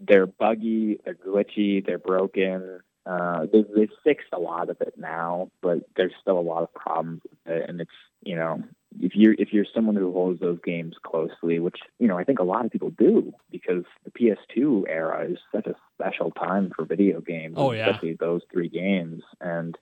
they're 0.00 0.26
buggy. 0.26 0.98
They're 1.04 1.14
glitchy. 1.14 1.84
They're 1.84 1.98
broken. 1.98 2.80
Uh, 3.04 3.46
they, 3.52 3.64
they've 3.74 3.90
fixed 4.02 4.28
a 4.32 4.38
lot 4.38 4.68
of 4.68 4.80
it 4.80 4.94
now, 4.96 5.50
but 5.62 5.80
there's 5.96 6.12
still 6.20 6.38
a 6.38 6.40
lot 6.40 6.64
of 6.64 6.74
problems 6.74 7.22
with 7.22 7.54
it. 7.54 7.68
And 7.68 7.80
it's 7.80 7.90
you 8.22 8.34
know 8.34 8.64
if 9.06 9.12
you're 9.14 9.34
if 9.38 9.52
you're 9.52 9.64
someone 9.74 9.94
who 9.94 10.12
holds 10.12 10.40
those 10.40 10.58
games 10.64 10.94
closely, 11.04 11.58
which 11.60 11.78
you 11.98 12.08
know 12.08 12.18
I 12.18 12.24
think 12.24 12.40
a 12.40 12.44
lot 12.44 12.64
of 12.64 12.72
people 12.72 12.90
do, 12.90 13.32
because 13.50 13.84
the 14.04 14.10
PS2 14.10 14.84
era 14.88 15.26
is 15.30 15.38
such 15.54 15.66
a 15.66 15.74
special 15.94 16.32
time 16.32 16.72
for 16.74 16.84
video 16.84 17.20
games, 17.20 17.54
Oh, 17.56 17.70
yeah. 17.72 17.86
especially 17.86 18.14
those 18.18 18.42
three 18.52 18.68
games, 18.68 19.22
and 19.40 19.78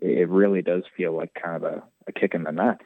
it 0.00 0.28
really 0.28 0.62
does 0.62 0.84
feel 0.96 1.14
like 1.14 1.34
kind 1.34 1.56
of 1.56 1.62
a, 1.64 1.82
a 2.06 2.12
kick 2.12 2.34
in 2.34 2.44
the 2.44 2.52
nuts. 2.52 2.84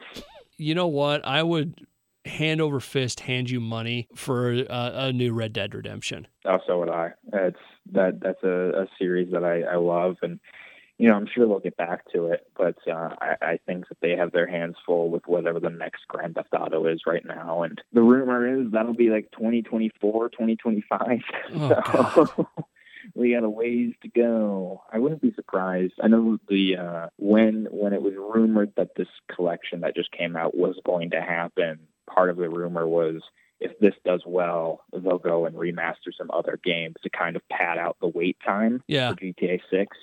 You 0.57 0.75
know 0.75 0.87
what? 0.87 1.25
I 1.25 1.41
would 1.41 1.85
hand 2.25 2.59
over 2.59 2.79
fist 2.79 3.21
hand 3.21 3.49
you 3.49 3.61
money 3.61 4.07
for 4.15 4.65
uh, 4.69 4.91
a 4.93 5.13
new 5.13 5.31
Red 5.33 5.53
Dead 5.53 5.73
Redemption. 5.75 6.27
Oh, 6.43 6.57
so 6.67 6.79
would 6.79 6.89
I. 6.89 7.11
It's 7.31 7.59
that 7.93 8.19
that's 8.19 8.43
a, 8.43 8.81
a 8.83 8.87
series 8.99 9.31
that 9.31 9.43
I, 9.43 9.61
I 9.61 9.75
love, 9.77 10.17
and 10.21 10.39
you 10.97 11.07
know 11.09 11.15
I'm 11.15 11.27
sure 11.33 11.47
they'll 11.47 11.59
get 11.59 11.77
back 11.77 12.09
to 12.13 12.27
it. 12.27 12.47
But 12.57 12.75
uh, 12.87 13.09
I, 13.21 13.35
I 13.41 13.59
think 13.65 13.87
that 13.89 13.97
they 14.01 14.11
have 14.11 14.31
their 14.31 14.47
hands 14.47 14.75
full 14.85 15.09
with 15.09 15.23
whatever 15.27 15.59
the 15.59 15.69
next 15.69 16.07
Grand 16.07 16.35
Theft 16.35 16.49
Auto 16.53 16.85
is 16.87 17.01
right 17.05 17.25
now, 17.25 17.63
and 17.63 17.81
the 17.93 18.01
rumor 18.01 18.61
is 18.61 18.71
that'll 18.71 18.93
be 18.93 19.09
like 19.09 19.31
2024, 19.31 20.29
2025. 20.29 21.19
Oh, 21.53 22.25
so 22.35 22.47
we 23.15 23.33
got 23.33 23.43
a 23.43 23.49
ways 23.49 23.93
to 24.01 24.07
go. 24.09 24.81
I 24.91 24.99
wouldn't 24.99 25.21
be 25.21 25.33
surprised. 25.35 25.93
I 26.01 26.07
know 26.07 26.37
the 26.49 26.77
uh, 26.77 27.07
when 27.17 27.67
when 27.71 27.93
it 27.93 28.01
was 28.01 28.13
rumored 28.17 28.71
that 28.77 28.95
this 28.95 29.07
collection 29.33 29.81
that 29.81 29.95
just 29.95 30.11
came 30.11 30.35
out 30.35 30.55
was 30.57 30.75
going 30.85 31.11
to 31.11 31.21
happen. 31.21 31.79
Part 32.13 32.29
of 32.29 32.37
the 32.37 32.49
rumor 32.49 32.87
was 32.87 33.21
if 33.59 33.77
this 33.79 33.93
does 34.05 34.21
well, 34.25 34.81
they'll 34.91 35.17
go 35.17 35.45
and 35.45 35.55
remaster 35.55 36.11
some 36.17 36.29
other 36.31 36.59
games 36.63 36.95
to 37.03 37.09
kind 37.09 37.35
of 37.35 37.41
pad 37.49 37.77
out 37.77 37.95
the 38.01 38.07
wait 38.07 38.37
time 38.45 38.83
Yeah. 38.87 39.11
for 39.11 39.15
GTA 39.15 39.61
6. 39.71 39.97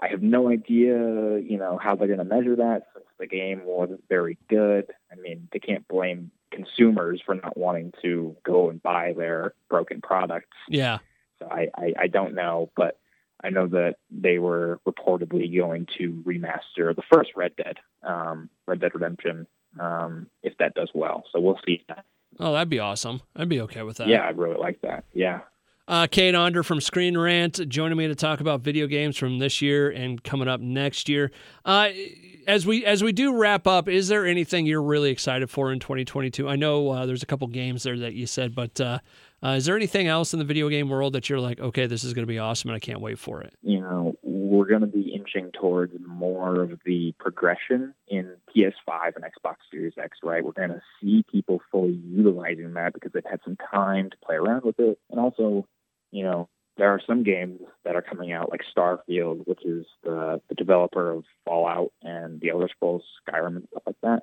I 0.00 0.08
have 0.08 0.22
no 0.22 0.50
idea, 0.50 1.38
you 1.38 1.56
know, 1.56 1.78
how 1.80 1.94
they're 1.94 2.08
going 2.08 2.18
to 2.18 2.24
measure 2.24 2.56
that 2.56 2.88
since 2.92 3.06
the 3.18 3.26
game 3.26 3.62
wasn't 3.64 4.02
very 4.08 4.36
good. 4.48 4.86
I 5.10 5.14
mean, 5.16 5.48
they 5.52 5.60
can't 5.60 5.86
blame 5.88 6.30
consumers 6.50 7.22
for 7.24 7.34
not 7.34 7.56
wanting 7.56 7.92
to 8.02 8.36
go 8.44 8.70
and 8.70 8.82
buy 8.82 9.14
their 9.16 9.54
broken 9.68 10.00
products. 10.00 10.56
Yeah. 10.68 10.98
So 11.38 11.48
I, 11.50 11.68
I, 11.76 11.92
I 12.00 12.06
don't 12.06 12.34
know, 12.34 12.70
but 12.76 12.98
I 13.42 13.50
know 13.50 13.66
that 13.68 13.96
they 14.10 14.38
were 14.38 14.80
reportedly 14.86 15.54
going 15.54 15.86
to 15.98 16.22
remaster 16.26 16.94
the 16.94 17.02
first 17.12 17.30
Red 17.36 17.54
Dead, 17.56 17.76
um, 18.02 18.48
Red 18.66 18.80
Dead 18.80 18.92
Redemption, 18.94 19.46
um, 19.78 20.28
if 20.42 20.56
that 20.58 20.74
does 20.74 20.90
well. 20.94 21.24
So 21.32 21.40
we'll 21.40 21.60
see. 21.66 21.84
Oh, 22.40 22.52
that'd 22.52 22.68
be 22.68 22.78
awesome. 22.78 23.20
I'd 23.36 23.48
be 23.48 23.60
okay 23.62 23.82
with 23.82 23.98
that. 23.98 24.08
Yeah, 24.08 24.22
I 24.22 24.30
really 24.30 24.58
like 24.58 24.80
that. 24.82 25.04
Yeah. 25.12 25.40
Uh, 25.86 26.06
Cade 26.06 26.34
Onder 26.34 26.62
from 26.62 26.80
Screen 26.80 27.18
Rant 27.18 27.68
joining 27.68 27.98
me 27.98 28.08
to 28.08 28.14
talk 28.14 28.40
about 28.40 28.62
video 28.62 28.86
games 28.86 29.18
from 29.18 29.38
this 29.38 29.60
year 29.60 29.90
and 29.90 30.22
coming 30.24 30.48
up 30.48 30.60
next 30.60 31.10
year. 31.10 31.30
Uh, 31.66 31.90
as 32.46 32.66
we 32.66 32.86
as 32.86 33.04
we 33.04 33.12
do 33.12 33.36
wrap 33.36 33.66
up, 33.66 33.86
is 33.86 34.08
there 34.08 34.24
anything 34.24 34.64
you're 34.64 34.82
really 34.82 35.10
excited 35.10 35.50
for 35.50 35.70
in 35.72 35.80
2022? 35.80 36.48
I 36.48 36.56
know 36.56 36.90
uh, 36.90 37.04
there's 37.04 37.22
a 37.22 37.26
couple 37.26 37.46
games 37.48 37.82
there 37.82 37.98
that 37.98 38.14
you 38.14 38.26
said, 38.26 38.54
but 38.54 38.80
uh, 38.80 38.98
uh, 39.42 39.48
is 39.50 39.66
there 39.66 39.76
anything 39.76 40.06
else 40.06 40.32
in 40.32 40.38
the 40.38 40.44
video 40.44 40.70
game 40.70 40.88
world 40.88 41.12
that 41.12 41.28
you're 41.28 41.40
like, 41.40 41.60
okay, 41.60 41.86
this 41.86 42.02
is 42.02 42.14
going 42.14 42.22
to 42.22 42.32
be 42.32 42.38
awesome 42.38 42.70
and 42.70 42.76
I 42.76 42.80
can't 42.80 43.00
wait 43.02 43.18
for 43.18 43.42
it? 43.42 43.54
you 43.62 43.80
know, 43.80 44.16
we're 44.22 44.66
going 44.66 44.80
to 44.80 44.86
be 44.86 45.12
inching 45.14 45.50
towards 45.52 45.92
more 46.06 46.62
of 46.62 46.80
the 46.86 47.12
progression 47.18 47.92
in 48.08 48.34
PS5 48.56 49.16
and 49.16 49.24
Xbox 49.24 49.56
Series 49.70 49.92
X, 50.02 50.18
right? 50.22 50.44
We're 50.44 50.52
going 50.52 50.70
to 50.70 50.82
see 51.00 51.24
people 51.30 51.60
fully 51.70 52.00
utilizing 52.06 52.72
that 52.74 52.94
because 52.94 53.12
they've 53.12 53.24
had 53.28 53.40
some 53.44 53.56
time 53.70 54.10
to 54.10 54.16
play 54.24 54.36
around 54.36 54.64
with 54.64 54.78
it. 54.78 54.98
And 55.10 55.18
also, 55.20 55.66
you 56.14 56.22
know, 56.22 56.48
there 56.76 56.90
are 56.90 57.00
some 57.06 57.24
games 57.24 57.60
that 57.84 57.96
are 57.96 58.02
coming 58.02 58.32
out 58.32 58.50
like 58.50 58.62
Starfield, 58.76 59.46
which 59.46 59.64
is 59.64 59.84
the, 60.04 60.40
the 60.48 60.54
developer 60.54 61.10
of 61.10 61.24
Fallout 61.44 61.92
and 62.02 62.40
the 62.40 62.50
Elder 62.50 62.68
Scrolls 62.68 63.02
Skyrim 63.28 63.56
and 63.56 63.68
stuff 63.70 63.82
like 63.86 63.96
that. 64.02 64.22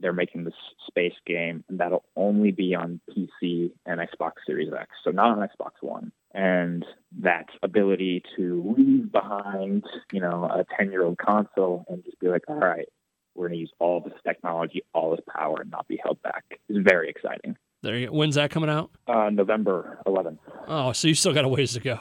They're 0.00 0.12
making 0.12 0.44
this 0.44 0.54
space 0.86 1.14
game, 1.26 1.64
and 1.68 1.78
that'll 1.78 2.04
only 2.14 2.52
be 2.52 2.74
on 2.74 3.00
PC 3.10 3.72
and 3.86 4.00
Xbox 4.00 4.32
Series 4.46 4.72
X, 4.72 4.90
so 5.02 5.10
not 5.10 5.36
on 5.36 5.48
Xbox 5.48 5.72
One. 5.80 6.12
And 6.34 6.84
that 7.20 7.46
ability 7.62 8.22
to 8.36 8.74
leave 8.76 9.10
behind, 9.10 9.84
you 10.12 10.20
know, 10.20 10.44
a 10.44 10.64
10 10.76 10.92
year 10.92 11.04
old 11.04 11.18
console 11.18 11.84
and 11.88 12.04
just 12.04 12.20
be 12.20 12.28
like, 12.28 12.44
all 12.48 12.58
right, 12.58 12.88
we're 13.34 13.48
going 13.48 13.56
to 13.56 13.60
use 13.60 13.72
all 13.78 14.00
this 14.00 14.18
technology, 14.24 14.82
all 14.92 15.12
this 15.12 15.24
power, 15.32 15.60
and 15.60 15.70
not 15.70 15.88
be 15.88 15.98
held 16.02 16.20
back 16.22 16.44
is 16.68 16.76
very 16.80 17.08
exciting. 17.08 17.56
There, 17.82 17.96
you, 17.96 18.08
when's 18.08 18.34
that 18.34 18.50
coming 18.50 18.70
out? 18.70 18.90
Uh, 19.06 19.30
November 19.30 19.98
11th. 20.06 20.38
Oh, 20.66 20.92
so 20.92 21.06
you 21.08 21.14
still 21.14 21.32
got 21.32 21.44
a 21.44 21.48
ways 21.48 21.74
to 21.74 21.80
go. 21.80 21.98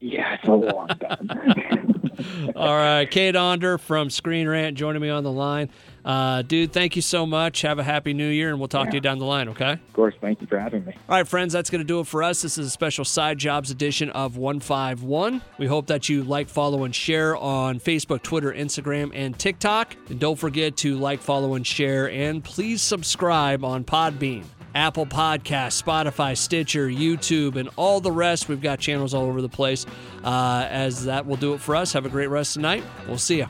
Yeah, 0.00 0.34
it's 0.34 0.46
a 0.48 0.52
long 0.52 0.88
time. 0.88 1.30
All 2.56 2.74
right, 2.76 3.10
Cade 3.10 3.34
Onder 3.34 3.76
from 3.78 4.08
Screen 4.08 4.46
Rant 4.46 4.76
joining 4.76 5.02
me 5.02 5.08
on 5.08 5.24
the 5.24 5.32
line. 5.32 5.70
Uh, 6.04 6.42
dude, 6.42 6.72
thank 6.72 6.94
you 6.94 7.02
so 7.02 7.26
much. 7.26 7.62
Have 7.62 7.78
a 7.78 7.82
happy 7.82 8.12
new 8.12 8.28
year, 8.28 8.50
and 8.50 8.58
we'll 8.60 8.68
talk 8.68 8.84
Yeah. 8.86 8.90
to 8.92 8.96
you 8.98 9.00
down 9.00 9.18
the 9.18 9.24
line, 9.24 9.48
okay? 9.48 9.72
Of 9.72 9.92
course, 9.94 10.14
thank 10.20 10.40
you 10.40 10.46
for 10.46 10.58
having 10.60 10.84
me. 10.84 10.94
All 11.08 11.16
right, 11.16 11.26
friends, 11.26 11.52
that's 11.54 11.70
going 11.70 11.80
to 11.80 11.86
do 11.86 11.98
it 12.00 12.06
for 12.06 12.22
us. 12.22 12.42
This 12.42 12.56
is 12.58 12.66
a 12.68 12.70
special 12.70 13.04
side 13.04 13.38
jobs 13.38 13.70
edition 13.70 14.10
of 14.10 14.36
151. 14.36 15.42
We 15.58 15.66
hope 15.66 15.86
that 15.88 16.08
you 16.08 16.22
like, 16.22 16.48
follow, 16.48 16.84
and 16.84 16.94
share 16.94 17.36
on 17.36 17.80
Facebook, 17.80 18.22
Twitter, 18.22 18.52
Instagram, 18.52 19.10
and 19.14 19.36
TikTok. 19.36 19.96
And 20.08 20.20
don't 20.20 20.38
forget 20.38 20.76
to 20.78 20.96
like, 20.96 21.20
follow, 21.20 21.54
and 21.54 21.66
share, 21.66 22.08
and 22.10 22.44
please 22.44 22.80
subscribe 22.82 23.64
on 23.64 23.82
Podbean. 23.84 24.44
Apple 24.74 25.06
Podcasts, 25.06 25.82
Spotify, 25.82 26.36
Stitcher, 26.36 26.88
YouTube, 26.88 27.56
and 27.56 27.68
all 27.76 28.00
the 28.00 28.12
rest. 28.12 28.48
We've 28.48 28.60
got 28.60 28.78
channels 28.78 29.14
all 29.14 29.24
over 29.24 29.40
the 29.40 29.48
place. 29.48 29.86
Uh, 30.22 30.66
as 30.68 31.04
that 31.04 31.26
will 31.26 31.36
do 31.36 31.54
it 31.54 31.60
for 31.60 31.76
us. 31.76 31.92
Have 31.92 32.06
a 32.06 32.08
great 32.08 32.28
rest 32.28 32.54
tonight. 32.54 32.82
We'll 33.06 33.18
see 33.18 33.38
you. 33.38 33.46